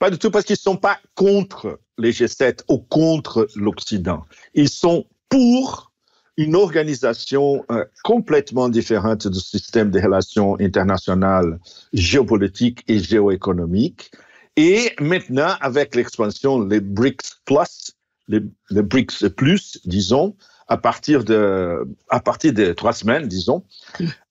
Pas 0.00 0.10
du 0.10 0.18
tout 0.18 0.30
parce 0.30 0.44
qu'ils 0.44 0.54
ne 0.54 0.72
sont 0.72 0.76
pas 0.76 0.98
contre 1.14 1.78
les 1.96 2.10
G7 2.10 2.62
ou 2.68 2.78
contre 2.78 3.46
l'Occident. 3.54 4.24
Ils 4.54 4.68
sont 4.68 5.06
pour 5.28 5.92
une 6.36 6.56
organisation 6.56 7.64
euh, 7.70 7.84
complètement 8.02 8.68
différente 8.68 9.28
du 9.28 9.38
système 9.38 9.90
des 9.90 10.00
relations 10.00 10.58
internationales 10.58 11.60
géopolitiques 11.92 12.82
et 12.88 12.98
géoéconomiques. 12.98 14.10
Et 14.56 14.92
maintenant, 14.98 15.54
avec 15.60 15.94
l'expansion, 15.94 16.60
les 16.64 16.80
BRICS 16.80 17.42
Plus, 17.44 17.92
les, 18.28 18.40
BRICS 18.82 19.28
Plus, 19.36 19.80
disons, 19.84 20.34
à 20.70 20.76
partir 20.76 21.24
de, 21.24 21.84
à 22.08 22.20
partir 22.20 22.52
de 22.54 22.72
trois 22.72 22.92
semaines, 22.92 23.26
disons. 23.26 23.64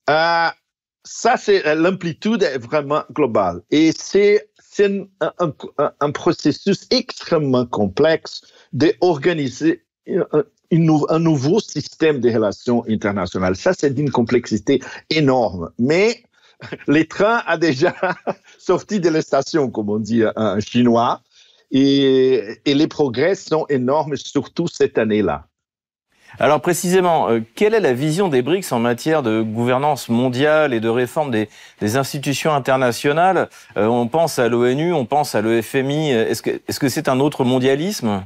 Euh, 0.08 0.48
ça, 1.04 1.36
c'est 1.36 1.74
l'amplitude 1.74 2.42
est 2.42 2.58
vraiment 2.58 3.04
globale. 3.12 3.60
Et 3.70 3.92
c'est 3.92 4.48
un, 4.80 5.04
un, 5.20 5.52
un, 6.00 6.10
processus 6.10 6.86
extrêmement 6.90 7.66
complexe 7.66 8.40
d'organiser 8.72 9.84
un, 10.08 10.26
un, 10.72 11.18
nouveau 11.18 11.60
système 11.60 12.20
de 12.20 12.30
relations 12.30 12.84
internationales. 12.88 13.56
Ça, 13.56 13.74
c'est 13.74 13.90
d'une 13.90 14.10
complexité 14.10 14.80
énorme. 15.10 15.70
Mais 15.78 16.22
les 16.88 17.06
trains 17.06 17.42
a 17.46 17.58
déjà 17.58 17.94
sorti 18.58 18.98
de 18.98 19.10
la 19.10 19.20
station, 19.20 19.70
comme 19.70 19.90
on 19.90 19.98
dit 19.98 20.22
en 20.36 20.58
chinois, 20.60 21.20
et, 21.70 22.60
et 22.64 22.74
les 22.74 22.88
progrès 22.88 23.34
sont 23.34 23.66
énormes, 23.68 24.16
surtout 24.16 24.68
cette 24.68 24.96
année-là. 24.96 25.49
Alors 26.38 26.60
précisément, 26.60 27.28
euh, 27.28 27.40
quelle 27.54 27.74
est 27.74 27.80
la 27.80 27.92
vision 27.92 28.28
des 28.28 28.42
BRICS 28.42 28.72
en 28.72 28.78
matière 28.78 29.22
de 29.22 29.42
gouvernance 29.42 30.08
mondiale 30.08 30.72
et 30.72 30.80
de 30.80 30.88
réforme 30.88 31.30
des, 31.30 31.48
institutions 31.96 32.54
internationales 32.54 33.48
euh, 33.76 33.86
On 33.86 34.06
pense 34.06 34.38
à 34.38 34.48
l'ONU, 34.48 34.92
on 34.92 35.06
pense 35.06 35.34
à 35.34 35.42
l'EFMI. 35.42 36.10
Est-ce 36.10 36.42
que 36.42 36.60
c'est 36.68 36.86
-ce 36.86 36.88
c'est 36.88 37.08
un 37.08 37.20
autre 37.20 37.44
mondialisme? 37.44 38.24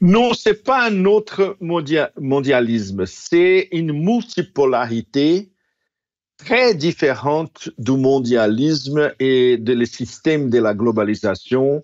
Non, 0.00 0.34
c'est 0.34 0.64
pas 0.64 0.86
un 0.90 1.04
autre 1.04 1.56
mondialisme. 1.60 3.06
C'est 3.06 3.68
une 3.72 3.92
multipolarité 3.92 5.50
très 6.36 6.74
différente 6.74 7.70
du 7.78 7.92
mondialisme 7.92 9.12
et 9.20 9.56
des 9.56 9.86
systèmes 9.86 10.50
de 10.50 10.58
la 10.58 10.74
globalisation 10.74 11.82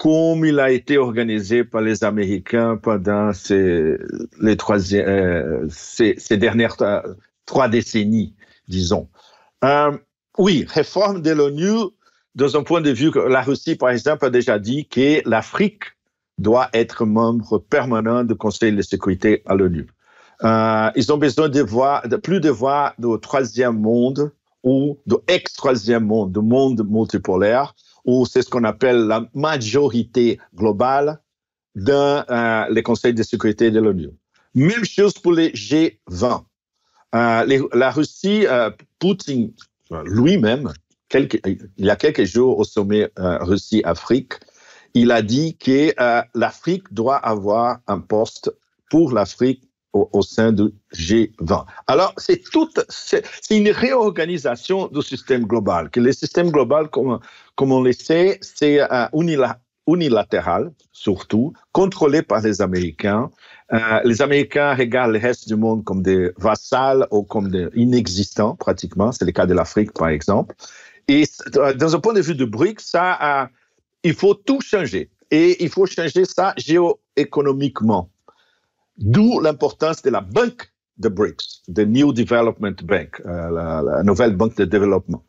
comme 0.00 0.46
il 0.46 0.58
a 0.60 0.70
été 0.70 0.96
organisé 0.96 1.62
par 1.62 1.82
les 1.82 2.04
Américains 2.04 2.78
pendant 2.82 3.34
ces, 3.34 3.98
euh, 4.42 5.68
dernières 6.30 6.76
trois 7.44 7.68
décennies, 7.68 8.34
disons. 8.66 9.10
Euh, 9.62 9.94
oui, 10.38 10.64
réforme 10.66 11.20
de 11.20 11.32
l'ONU, 11.32 11.90
dans 12.34 12.56
un 12.56 12.62
point 12.62 12.80
de 12.80 12.88
vue 12.88 13.10
que 13.10 13.18
la 13.18 13.42
Russie, 13.42 13.76
par 13.76 13.90
exemple, 13.90 14.24
a 14.24 14.30
déjà 14.30 14.58
dit 14.58 14.88
que 14.88 15.20
l'Afrique 15.28 15.84
doit 16.38 16.70
être 16.72 17.04
membre 17.04 17.58
permanent 17.58 18.24
du 18.24 18.36
Conseil 18.36 18.74
de 18.74 18.80
sécurité 18.80 19.42
à 19.44 19.54
l'ONU. 19.54 19.86
Euh, 20.44 20.90
ils 20.96 21.12
ont 21.12 21.18
besoin 21.18 21.50
de, 21.50 21.60
voir, 21.60 22.08
de 22.08 22.16
plus 22.16 22.40
de 22.40 22.48
voir 22.48 22.94
de 22.98 23.18
troisième 23.18 23.78
monde 23.78 24.32
ou 24.62 24.96
de 25.06 25.18
ex-troisième 25.28 26.06
monde, 26.06 26.32
de 26.32 26.40
monde 26.40 26.82
multipolaire, 26.88 27.74
où 28.04 28.26
c'est 28.26 28.42
ce 28.42 28.50
qu'on 28.50 28.64
appelle 28.64 29.06
la 29.06 29.26
majorité 29.34 30.38
globale 30.54 31.20
dans 31.74 32.24
euh, 32.30 32.66
les 32.70 32.82
conseils 32.82 33.14
de 33.14 33.22
sécurité 33.22 33.70
de 33.70 33.80
l'ONU. 33.80 34.10
Même 34.54 34.84
chose 34.84 35.14
pour 35.14 35.32
les 35.32 35.50
G20. 35.52 36.42
Euh, 37.14 37.68
la 37.72 37.90
Russie, 37.90 38.46
euh, 38.46 38.70
Poutine 38.98 39.52
lui-même, 40.04 40.72
il 41.12 41.58
y 41.78 41.90
a 41.90 41.96
quelques 41.96 42.24
jours 42.24 42.58
au 42.58 42.64
sommet 42.64 43.10
Russie-Afrique, 43.16 44.34
il 44.94 45.10
a 45.10 45.22
dit 45.22 45.56
que 45.56 45.92
l'Afrique 46.36 46.92
doit 46.92 47.16
avoir 47.16 47.78
un 47.88 47.98
poste 47.98 48.52
pour 48.90 49.12
l'Afrique 49.12 49.64
au, 49.92 50.22
sein 50.22 50.52
du 50.52 50.72
G20. 50.94 51.64
Alors, 51.86 52.14
c'est 52.16 52.42
tout, 52.50 52.68
c'est 52.88 53.24
une 53.50 53.70
réorganisation 53.70 54.88
du 54.88 55.02
système 55.02 55.44
global. 55.44 55.90
Que 55.90 56.00
le 56.00 56.12
système 56.12 56.50
global, 56.50 56.88
comme, 56.88 57.18
comme 57.60 57.72
on 57.72 57.82
le 57.82 57.92
sait, 57.92 58.38
c'est 58.40 58.80
euh, 58.80 59.06
unilatéral, 59.86 60.72
surtout, 60.92 61.52
contrôlé 61.72 62.22
par 62.22 62.40
les 62.40 62.62
Américains. 62.62 63.30
Euh, 63.74 64.00
les 64.02 64.22
Américains 64.22 64.74
regardent 64.74 65.12
le 65.12 65.18
reste 65.18 65.46
du 65.46 65.56
monde 65.56 65.84
comme 65.84 66.02
des 66.02 66.30
vassals 66.38 67.06
ou 67.10 67.22
comme 67.22 67.50
des 67.50 67.68
inexistants, 67.74 68.56
pratiquement. 68.56 69.12
C'est 69.12 69.26
le 69.26 69.32
cas 69.32 69.44
de 69.44 69.52
l'Afrique, 69.52 69.92
par 69.92 70.08
exemple. 70.08 70.54
Et 71.06 71.24
euh, 71.56 71.74
dans 71.74 71.94
un 71.94 72.00
point 72.00 72.14
de 72.14 72.22
vue 72.22 72.34
de 72.34 72.46
BRICS, 72.46 72.82
ça, 72.82 73.50
il 74.04 74.14
faut 74.14 74.32
tout 74.32 74.62
changer. 74.62 75.10
Et 75.30 75.62
il 75.62 75.68
faut 75.68 75.84
changer 75.84 76.24
ça 76.24 76.54
géoéconomiquement. 76.56 78.08
D'où 78.96 79.38
l'importance 79.38 80.00
de 80.00 80.08
la 80.08 80.22
banque 80.22 80.72
de 80.96 81.10
BRICS, 81.10 81.64
de 81.68 81.84
New 81.84 82.14
Development 82.14 82.82
Bank, 82.84 83.20
la, 83.26 84.02
nouvelle 84.02 84.34
banque 84.34 84.56
de 84.56 84.64
développement. 84.64 85.22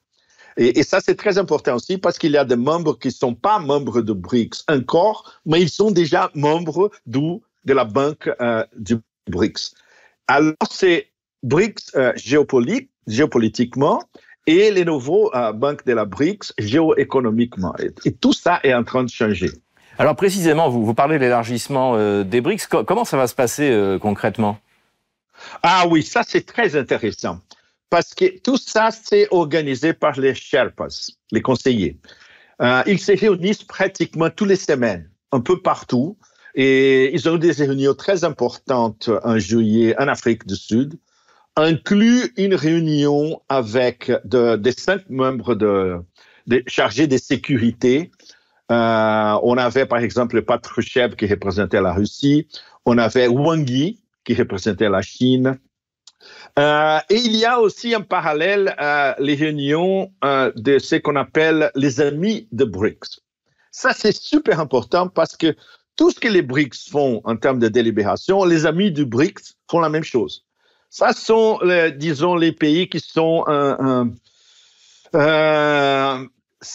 Et, 0.57 0.79
et 0.79 0.83
ça, 0.83 0.99
c'est 0.99 1.15
très 1.15 1.37
important 1.37 1.75
aussi 1.75 1.97
parce 1.97 2.17
qu'il 2.17 2.31
y 2.31 2.37
a 2.37 2.45
des 2.45 2.55
membres 2.55 2.97
qui 2.99 3.07
ne 3.07 3.13
sont 3.13 3.35
pas 3.35 3.59
membres 3.59 4.01
de 4.01 4.13
BRICS 4.13 4.63
encore, 4.67 5.39
mais 5.45 5.61
ils 5.61 5.69
sont 5.69 5.91
déjà 5.91 6.29
membres 6.35 6.91
de 7.05 7.73
la 7.73 7.85
banque 7.85 8.29
euh, 8.41 8.65
du 8.77 8.97
BRICS. 9.29 9.73
Alors, 10.27 10.53
c'est 10.69 11.07
BRICS 11.43 11.91
euh, 11.95 12.13
géopolitique, 12.15 12.89
géopolitiquement 13.07 14.03
et 14.45 14.71
les 14.71 14.85
nouveaux 14.85 15.33
euh, 15.33 15.53
banques 15.53 15.85
de 15.85 15.93
la 15.93 16.05
BRICS 16.05 16.53
géoéconomiquement. 16.57 17.73
Et, 17.79 17.91
et 18.05 18.11
tout 18.13 18.33
ça 18.33 18.59
est 18.63 18.73
en 18.73 18.83
train 18.83 19.03
de 19.03 19.09
changer. 19.09 19.51
Alors 19.97 20.15
précisément, 20.15 20.69
vous, 20.69 20.85
vous 20.85 20.93
parlez 20.93 21.17
de 21.17 21.21
l'élargissement 21.23 21.95
euh, 21.95 22.23
des 22.23 22.41
BRICS. 22.41 22.67
Co 22.67 22.83
comment 22.83 23.05
ça 23.05 23.17
va 23.17 23.27
se 23.27 23.35
passer 23.35 23.97
concrètement? 24.01 24.57
Ah 25.63 25.85
oui, 25.87 26.03
ça 26.03 26.23
c'est 26.25 26.45
très 26.45 26.75
intéressant. 26.75 27.39
Parce 27.91 28.15
que 28.15 28.39
tout 28.39 28.57
ça, 28.57 28.89
c'est 28.89 29.27
organisé 29.31 29.93
par 29.93 30.19
les 30.19 30.33
Sherpas, 30.33 31.11
les 31.31 31.41
conseillers. 31.41 31.99
Euh, 32.61 32.81
ils 32.87 32.99
se 32.99 33.11
réunissent 33.11 33.65
pratiquement 33.65 34.29
toutes 34.29 34.47
les 34.47 34.55
semaines, 34.55 35.11
un 35.33 35.41
peu 35.41 35.61
partout. 35.61 36.17
Et 36.55 37.13
ils 37.13 37.27
ont 37.29 37.35
eu 37.35 37.39
des 37.39 37.51
réunions 37.51 37.93
très 37.93 38.23
importantes 38.23 39.09
en 39.23 39.37
juillet 39.37 39.93
en 39.99 40.07
Afrique 40.07 40.47
du 40.47 40.55
Sud, 40.55 40.97
inclus 41.57 42.33
une 42.37 42.55
réunion 42.55 43.41
avec 43.49 44.11
de, 44.25 44.55
des 44.55 44.71
cinq 44.71 45.09
membres 45.09 45.53
de, 45.53 46.01
chargés 46.67 47.07
de 47.07 47.17
sécurité 47.17 48.09
euh, 48.71 49.37
on 49.43 49.57
avait 49.57 49.85
par 49.85 49.99
exemple 49.99 50.41
Patrushev 50.43 51.17
qui 51.17 51.27
représentait 51.27 51.81
la 51.81 51.91
Russie, 51.91 52.47
on 52.85 52.97
avait 52.97 53.27
Wang 53.27 53.69
Yi 53.69 54.01
qui 54.23 54.33
représentait 54.33 54.87
la 54.87 55.01
Chine. 55.01 55.59
Euh, 56.59 56.99
et 57.09 57.15
il 57.15 57.35
y 57.35 57.45
a 57.45 57.59
aussi 57.59 57.95
en 57.95 58.01
parallèle 58.01 58.75
euh, 58.79 59.13
les 59.19 59.35
réunions 59.35 60.11
euh, 60.23 60.51
de 60.55 60.79
ce 60.79 60.95
qu'on 60.95 61.15
appelle 61.15 61.71
les 61.75 62.01
amis 62.01 62.47
de 62.51 62.65
BRICS. 62.65 63.21
Ça, 63.71 63.93
c'est 63.93 64.11
super 64.11 64.59
important 64.59 65.07
parce 65.07 65.37
que 65.37 65.55
tout 65.95 66.11
ce 66.11 66.19
que 66.19 66.27
les 66.27 66.41
BRICS 66.41 66.89
font 66.89 67.21
en 67.23 67.37
termes 67.37 67.59
de 67.59 67.67
délibération, 67.67 68.43
les 68.43 68.65
amis 68.65 68.91
du 68.91 69.05
BRICS 69.05 69.55
font 69.69 69.79
la 69.79 69.89
même 69.89 70.03
chose. 70.03 70.45
Ça 70.89 71.13
sont, 71.13 71.59
disons, 71.95 72.35
les 72.35 72.51
pays 72.51 72.89
qui 72.89 72.99
sont 72.99 73.45
euh, 73.47 74.03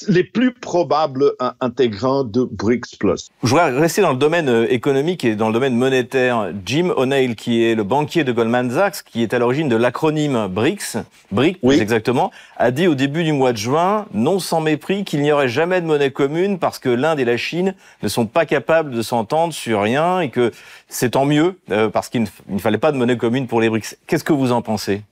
les 0.08 0.24
plus 0.24 0.52
probables 0.52 1.32
intégrants 1.60 2.24
de 2.24 2.44
BRICS 2.50 2.96
Plus. 2.98 3.30
Je 3.42 3.48
voudrais 3.48 3.70
rester 3.70 4.02
dans 4.02 4.12
le 4.12 4.18
domaine 4.18 4.48
euh, 4.48 4.66
économique 4.70 5.24
et 5.24 5.36
dans 5.36 5.48
le 5.48 5.52
domaine 5.52 5.76
monétaire. 5.76 6.52
Jim 6.64 6.92
O'Neill, 6.96 7.36
qui 7.36 7.64
est 7.64 7.74
le 7.74 7.84
banquier 7.84 8.24
de 8.24 8.32
Goldman 8.32 8.70
Sachs, 8.70 9.02
qui 9.04 9.22
est 9.22 9.32
à 9.32 9.38
l'origine 9.38 9.68
de 9.68 9.76
l'acronyme 9.76 10.48
BRICS, 10.48 10.98
BRIC 11.30 11.58
oui. 11.62 11.78
exactement, 11.80 12.30
a 12.56 12.70
dit 12.70 12.88
au 12.88 12.94
début 12.94 13.24
du 13.24 13.32
mois 13.32 13.52
de 13.52 13.58
juin, 13.58 14.06
non 14.12 14.38
sans 14.38 14.60
mépris, 14.60 15.04
qu'il 15.04 15.22
n'y 15.22 15.32
aurait 15.32 15.48
jamais 15.48 15.80
de 15.80 15.86
monnaie 15.86 16.10
commune 16.10 16.58
parce 16.58 16.78
que 16.78 16.88
l'Inde 16.88 17.20
et 17.20 17.24
la 17.24 17.36
Chine 17.36 17.74
ne 18.02 18.08
sont 18.08 18.26
pas 18.26 18.46
capables 18.46 18.90
de 18.90 19.02
s'entendre 19.02 19.52
sur 19.52 19.82
rien 19.82 20.20
et 20.20 20.30
que 20.30 20.52
c'est 20.88 21.10
tant 21.10 21.24
mieux 21.24 21.58
euh, 21.70 21.88
parce 21.88 22.08
qu'il 22.08 22.26
ne 22.48 22.58
fallait 22.58 22.78
pas 22.78 22.92
de 22.92 22.96
monnaie 22.96 23.16
commune 23.16 23.46
pour 23.46 23.60
les 23.60 23.68
BRICS. 23.68 23.96
Qu'est-ce 24.06 24.24
que 24.24 24.32
vous 24.32 24.52
en 24.52 24.62
pensez? 24.62 25.02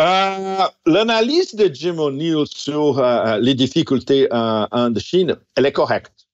Euh, 0.00 0.66
L'analyse 0.86 1.54
de 1.54 1.72
Jim 1.72 1.98
O'Neill 1.98 2.44
sur 2.46 2.98
euh, 2.98 3.38
les 3.38 3.54
difficultés 3.54 4.26
euh, 4.32 4.66
en 4.70 4.94
Chine, 4.96 5.36
elle 5.56 5.66
est 5.66 5.72
correcte. 5.72 6.26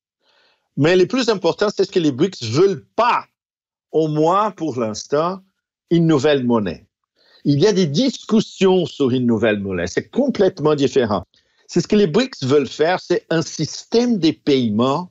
Mais 0.76 0.96
le 0.96 1.06
plus 1.06 1.28
important, 1.28 1.68
c'est 1.74 1.90
que 1.90 1.98
les 1.98 2.12
BRICS 2.12 2.42
ne 2.42 2.48
veulent 2.48 2.86
pas, 2.96 3.24
au 3.92 4.08
moins 4.08 4.50
pour 4.50 4.78
l'instant, 4.78 5.40
une 5.90 6.06
nouvelle 6.06 6.44
monnaie. 6.44 6.86
Il 7.44 7.60
y 7.60 7.66
a 7.66 7.72
des 7.72 7.86
discussions 7.86 8.86
sur 8.86 9.10
une 9.10 9.26
nouvelle 9.26 9.60
monnaie. 9.60 9.86
C'est 9.86 10.10
complètement 10.10 10.74
différent. 10.74 11.24
C'est 11.68 11.80
ce 11.80 11.88
que 11.88 11.96
les 11.96 12.06
BRICS 12.06 12.44
veulent 12.44 12.68
faire, 12.68 13.00
c'est 13.00 13.26
un 13.30 13.42
système 13.42 14.18
de 14.18 14.30
paiement 14.30 15.10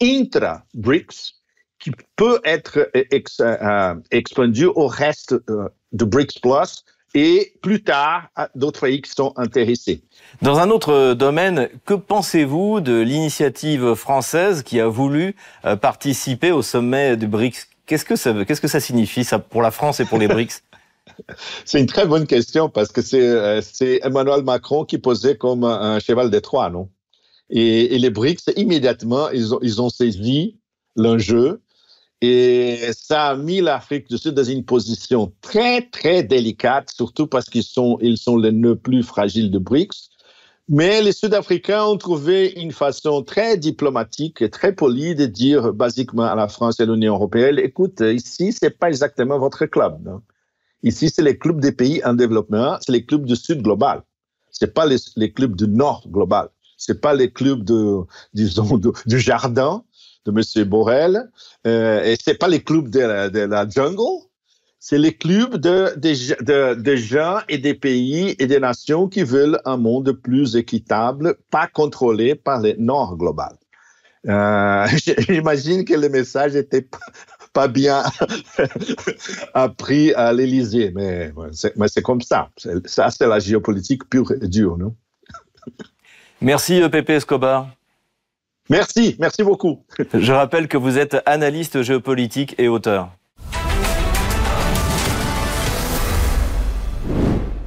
intra-BRICS 0.00 1.34
qui 1.78 1.92
peut 2.16 2.40
être 2.44 2.90
ex, 2.94 3.40
euh, 3.40 3.94
expandu 4.10 4.66
au 4.66 4.86
reste 4.86 5.34
euh, 5.48 5.68
de 5.92 6.04
BRICS 6.04 6.40
et 7.14 7.54
plus 7.62 7.82
tard 7.82 8.28
d'autres 8.54 8.82
pays 8.82 9.00
qui 9.00 9.10
sont 9.10 9.32
intéressés. 9.36 10.02
Dans 10.42 10.58
un 10.58 10.70
autre 10.70 11.14
domaine, 11.14 11.68
que 11.84 11.94
pensez-vous 11.94 12.80
de 12.80 13.00
l'initiative 13.00 13.94
française 13.94 14.62
qui 14.62 14.80
a 14.80 14.88
voulu 14.88 15.34
euh, 15.64 15.76
participer 15.76 16.52
au 16.52 16.62
sommet 16.62 17.16
du 17.16 17.26
BRICS? 17.26 17.68
Qu'est-ce 17.86 18.04
que 18.04 18.16
ça 18.16 18.32
veut 18.32 18.44
Qu'est-ce 18.44 18.60
que 18.60 18.68
ça 18.68 18.80
signifie 18.80 19.24
ça 19.24 19.38
pour 19.38 19.62
la 19.62 19.70
France 19.70 20.00
et 20.00 20.04
pour 20.04 20.18
les 20.18 20.28
BRICS? 20.28 20.62
C'est 21.64 21.80
une 21.80 21.86
très 21.86 22.06
bonne 22.06 22.26
question 22.26 22.68
parce 22.68 22.92
que 22.92 23.02
c'est 23.02 23.20
euh, 23.20 23.60
Emmanuel 24.02 24.42
Macron 24.42 24.84
qui 24.84 24.98
posait 24.98 25.36
comme 25.36 25.64
un 25.64 25.98
cheval 25.98 26.30
de 26.30 26.38
Troie, 26.38 26.70
non? 26.70 26.88
Et, 27.50 27.94
et, 27.94 27.98
les 27.98 28.10
BRICS, 28.10 28.52
immédiatement, 28.56 29.30
ils 29.30 29.54
ont, 29.54 29.58
ils 29.62 29.80
ont 29.80 29.88
saisi 29.88 30.58
l'enjeu 30.96 31.62
et 32.20 32.90
ça 32.92 33.28
a 33.28 33.36
mis 33.36 33.60
l'Afrique 33.60 34.08
du 34.08 34.18
Sud 34.18 34.34
dans 34.34 34.44
une 34.44 34.64
position 34.64 35.32
très, 35.40 35.82
très 35.82 36.24
délicate, 36.24 36.90
surtout 36.90 37.28
parce 37.28 37.48
qu'ils 37.48 37.62
sont, 37.62 37.98
ils 38.00 38.18
sont 38.18 38.36
les 38.36 38.50
nœuds 38.50 38.76
plus 38.76 39.02
fragiles 39.04 39.50
de 39.50 39.58
BRICS. 39.58 40.10
Mais 40.70 41.00
les 41.00 41.12
Sud-Africains 41.12 41.84
ont 41.84 41.96
trouvé 41.96 42.52
une 42.60 42.72
façon 42.72 43.22
très 43.22 43.56
diplomatique 43.56 44.42
et 44.42 44.50
très 44.50 44.74
polie 44.74 45.14
de 45.14 45.24
dire 45.24 45.72
basiquement 45.72 46.24
à 46.24 46.34
la 46.34 46.48
France 46.48 46.78
et 46.80 46.86
l'Union 46.86 47.14
européenne, 47.14 47.58
écoute, 47.58 48.00
ici, 48.00 48.52
c'est 48.52 48.76
pas 48.78 48.88
exactement 48.88 49.38
votre 49.38 49.64
club. 49.64 50.20
Ici, 50.82 51.08
c'est 51.08 51.22
les 51.22 51.38
clubs 51.38 51.60
des 51.60 51.72
pays 51.72 52.04
en 52.04 52.14
développement, 52.14 52.76
c'est 52.80 52.92
les 52.92 53.06
clubs 53.06 53.24
du 53.24 53.34
Sud 53.34 53.62
global. 53.62 54.02
C'est 54.50 54.74
pas 54.74 54.86
les, 54.86 54.96
les, 55.16 55.32
clubs 55.32 55.56
du 55.56 55.68
Nord 55.68 56.06
global. 56.10 56.48
C'est 56.76 57.00
pas 57.00 57.14
les 57.14 57.32
clubs 57.32 57.64
de, 57.64 58.00
disons, 58.34 58.78
du 59.06 59.18
jardin 59.18 59.84
Monsieur 60.32 60.64
Borrell. 60.64 61.30
Euh, 61.66 62.02
et 62.04 62.16
c'est 62.22 62.38
pas 62.38 62.48
les 62.48 62.62
clubs 62.62 62.88
de 62.88 63.00
la, 63.00 63.68
jungle. 63.68 64.24
C'est 64.78 64.98
les 64.98 65.14
clubs 65.14 65.56
de, 65.56 66.96
gens 66.96 67.38
et 67.48 67.58
des 67.58 67.74
pays 67.74 68.36
et 68.38 68.46
des 68.46 68.60
nations 68.60 69.08
qui 69.08 69.22
veulent 69.22 69.60
un 69.64 69.76
monde 69.76 70.12
plus 70.12 70.56
équitable, 70.56 71.36
pas 71.50 71.66
contrôlé 71.66 72.34
par 72.34 72.60
le 72.60 72.74
Nord 72.78 73.16
global. 73.16 73.56
Euh, 74.28 74.86
J'imagine 75.28 75.84
que 75.84 75.94
le 75.94 76.08
message 76.08 76.54
était 76.54 76.86
pas 77.52 77.68
bien 77.68 78.04
appris 79.54 80.12
à 80.14 80.32
l'Élysée, 80.32 80.92
mais, 80.94 81.32
c'est 81.52 82.02
comme 82.02 82.20
ça. 82.20 82.50
Ça, 82.84 83.10
c'est 83.10 83.26
la 83.26 83.38
géopolitique 83.38 84.08
pure 84.08 84.32
et 84.32 84.48
dure, 84.48 84.76
non? 84.76 84.94
Merci, 86.40 86.80
euh, 86.80 86.88
Pepe 86.88 87.10
Escobar. 87.10 87.68
Merci, 88.70 89.16
merci 89.18 89.42
beaucoup. 89.42 89.82
Je 90.14 90.32
rappelle 90.32 90.68
que 90.68 90.76
vous 90.76 90.98
êtes 90.98 91.16
analyste 91.24 91.82
géopolitique 91.82 92.54
et 92.58 92.68
auteur. 92.68 93.10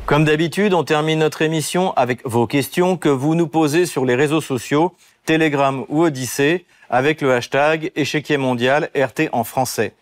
Comme 0.06 0.26
d'habitude, 0.26 0.74
on 0.74 0.84
termine 0.84 1.20
notre 1.20 1.42
émission 1.42 1.94
avec 1.94 2.28
vos 2.28 2.46
questions 2.46 2.98
que 2.98 3.10
vous 3.10 3.34
nous 3.34 3.48
posez 3.48 3.86
sur 3.86 4.06
les 4.06 4.16
réseaux 4.16 4.42
sociaux, 4.42 4.94
Telegram 5.26 5.86
ou 5.88 6.04
Odyssée, 6.04 6.66
avec 6.90 7.22
le 7.22 7.34
hashtag 7.34 7.92
échiquier 7.96 8.38
mondial 8.38 8.90
RT 8.94 9.30
en 9.32 9.44
français. 9.44 9.94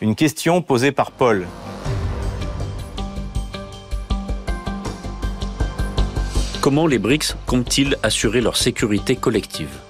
Une 0.00 0.14
question 0.14 0.62
posée 0.62 0.92
par 0.92 1.10
Paul. 1.10 1.46
Comment 6.60 6.86
les 6.86 6.98
BRICS 6.98 7.34
comptent-ils 7.46 7.96
assurer 8.02 8.40
leur 8.40 8.56
sécurité 8.56 9.16
collective? 9.16 9.85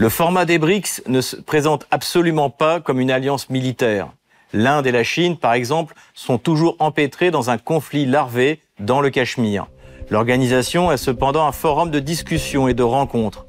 Le 0.00 0.08
format 0.08 0.46
des 0.46 0.58
BRICS 0.58 1.02
ne 1.08 1.20
se 1.20 1.36
présente 1.36 1.86
absolument 1.90 2.48
pas 2.48 2.80
comme 2.80 3.00
une 3.00 3.10
alliance 3.10 3.50
militaire. 3.50 4.08
L'Inde 4.54 4.86
et 4.86 4.92
la 4.92 5.04
Chine, 5.04 5.36
par 5.36 5.52
exemple, 5.52 5.94
sont 6.14 6.38
toujours 6.38 6.74
empêtrés 6.78 7.30
dans 7.30 7.50
un 7.50 7.58
conflit 7.58 8.06
larvé 8.06 8.62
dans 8.78 9.02
le 9.02 9.10
Cachemire. 9.10 9.66
L'organisation 10.08 10.90
est 10.90 10.96
cependant 10.96 11.46
un 11.46 11.52
forum 11.52 11.90
de 11.90 12.00
discussion 12.00 12.66
et 12.66 12.72
de 12.72 12.82
rencontres. 12.82 13.44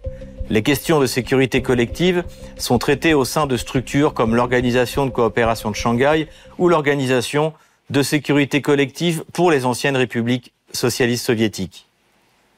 Les 0.50 0.62
questions 0.62 1.00
de 1.00 1.06
sécurité 1.06 1.62
collective 1.62 2.26
sont 2.58 2.80
traitées 2.80 3.14
au 3.14 3.24
sein 3.24 3.48
de 3.48 3.56
structures 3.56 4.14
comme 4.14 4.36
l'Organisation 4.36 5.06
de 5.06 5.12
coopération 5.12 5.72
de 5.72 5.78
Shanghai 5.78 6.28
ou 6.58 6.68
l'Organisation 6.68 7.54
de 7.92 8.04
sécurité 8.04 8.62
collective 8.62 9.24
pour 9.32 9.52
les 9.52 9.66
anciennes 9.66 9.96
républiques 9.96 10.52
socialistes 10.74 11.26
soviétiques. 11.26 11.88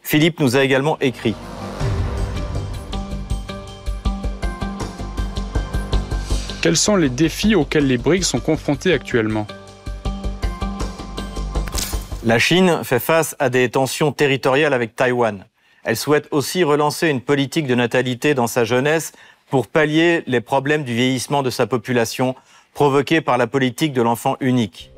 Philippe 0.01 0.39
nous 0.39 0.57
a 0.57 0.63
également 0.63 0.97
écrit. 0.99 1.35
Quels 6.63 6.77
sont 6.77 6.95
les 6.95 7.09
défis 7.09 7.55
auxquels 7.55 7.87
les 7.87 7.97
BRICS 7.97 8.23
sont 8.23 8.39
confrontés 8.39 8.93
actuellement? 8.93 9.45
La 12.23 12.39
Chine 12.39 12.79
fait 12.85 13.01
face 13.01 13.35
à 13.37 13.49
des 13.49 13.67
tensions 13.67 14.13
territoriales 14.13 14.73
avec 14.73 14.95
Taïwan. 14.95 15.43
Elle 15.83 15.97
souhaite 15.97 16.29
aussi 16.31 16.63
relancer 16.63 17.09
une 17.09 17.19
politique 17.19 17.67
de 17.67 17.75
natalité 17.75 18.33
dans 18.33 18.47
sa 18.47 18.63
jeunesse 18.63 19.11
pour 19.49 19.67
pallier 19.67 20.23
les 20.25 20.39
problèmes 20.39 20.85
du 20.85 20.95
vieillissement 20.95 21.43
de 21.43 21.49
sa 21.49 21.67
population 21.67 22.33
provoqués 22.73 23.19
par 23.19 23.37
la 23.37 23.45
politique 23.45 23.91
de 23.91 24.01
l'enfant 24.01 24.37
unique. 24.39 24.93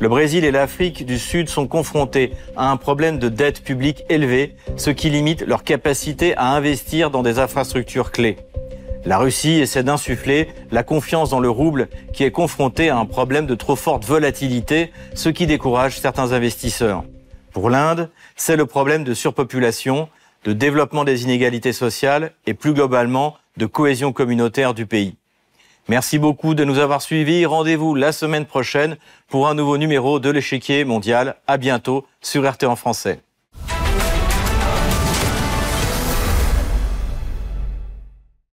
Le 0.00 0.08
Brésil 0.08 0.46
et 0.46 0.50
l'Afrique 0.50 1.04
du 1.04 1.18
Sud 1.18 1.50
sont 1.50 1.68
confrontés 1.68 2.32
à 2.56 2.70
un 2.70 2.78
problème 2.78 3.18
de 3.18 3.28
dette 3.28 3.62
publique 3.62 4.02
élevé, 4.08 4.56
ce 4.78 4.88
qui 4.88 5.10
limite 5.10 5.46
leur 5.46 5.62
capacité 5.62 6.34
à 6.38 6.54
investir 6.54 7.10
dans 7.10 7.22
des 7.22 7.38
infrastructures 7.38 8.12
clés. 8.12 8.38
La 9.04 9.18
Russie 9.18 9.60
essaie 9.60 9.82
d'insuffler 9.82 10.48
la 10.70 10.84
confiance 10.84 11.30
dans 11.30 11.40
le 11.40 11.50
rouble 11.50 11.88
qui 12.12 12.22
est 12.22 12.30
confronté 12.30 12.88
à 12.88 12.98
un 12.98 13.04
problème 13.04 13.46
de 13.46 13.56
trop 13.56 13.74
forte 13.74 14.04
volatilité, 14.04 14.92
ce 15.14 15.28
qui 15.28 15.46
décourage 15.46 15.98
certains 15.98 16.32
investisseurs. 16.32 17.04
Pour 17.52 17.68
l'Inde, 17.68 18.10
c'est 18.36 18.56
le 18.56 18.64
problème 18.64 19.02
de 19.02 19.12
surpopulation, 19.12 20.08
de 20.44 20.52
développement 20.52 21.04
des 21.04 21.24
inégalités 21.24 21.72
sociales 21.72 22.32
et 22.46 22.54
plus 22.54 22.74
globalement 22.74 23.36
de 23.56 23.66
cohésion 23.66 24.12
communautaire 24.12 24.72
du 24.72 24.86
pays. 24.86 25.16
Merci 25.88 26.18
beaucoup 26.20 26.54
de 26.54 26.64
nous 26.64 26.78
avoir 26.78 27.02
suivis. 27.02 27.44
Rendez-vous 27.44 27.96
la 27.96 28.12
semaine 28.12 28.46
prochaine 28.46 28.96
pour 29.28 29.48
un 29.48 29.54
nouveau 29.54 29.78
numéro 29.78 30.20
de 30.20 30.30
l'échiquier 30.30 30.84
mondial. 30.84 31.34
À 31.48 31.56
bientôt 31.56 32.06
sur 32.20 32.48
RT 32.48 32.64
en 32.64 32.76
français. 32.76 33.20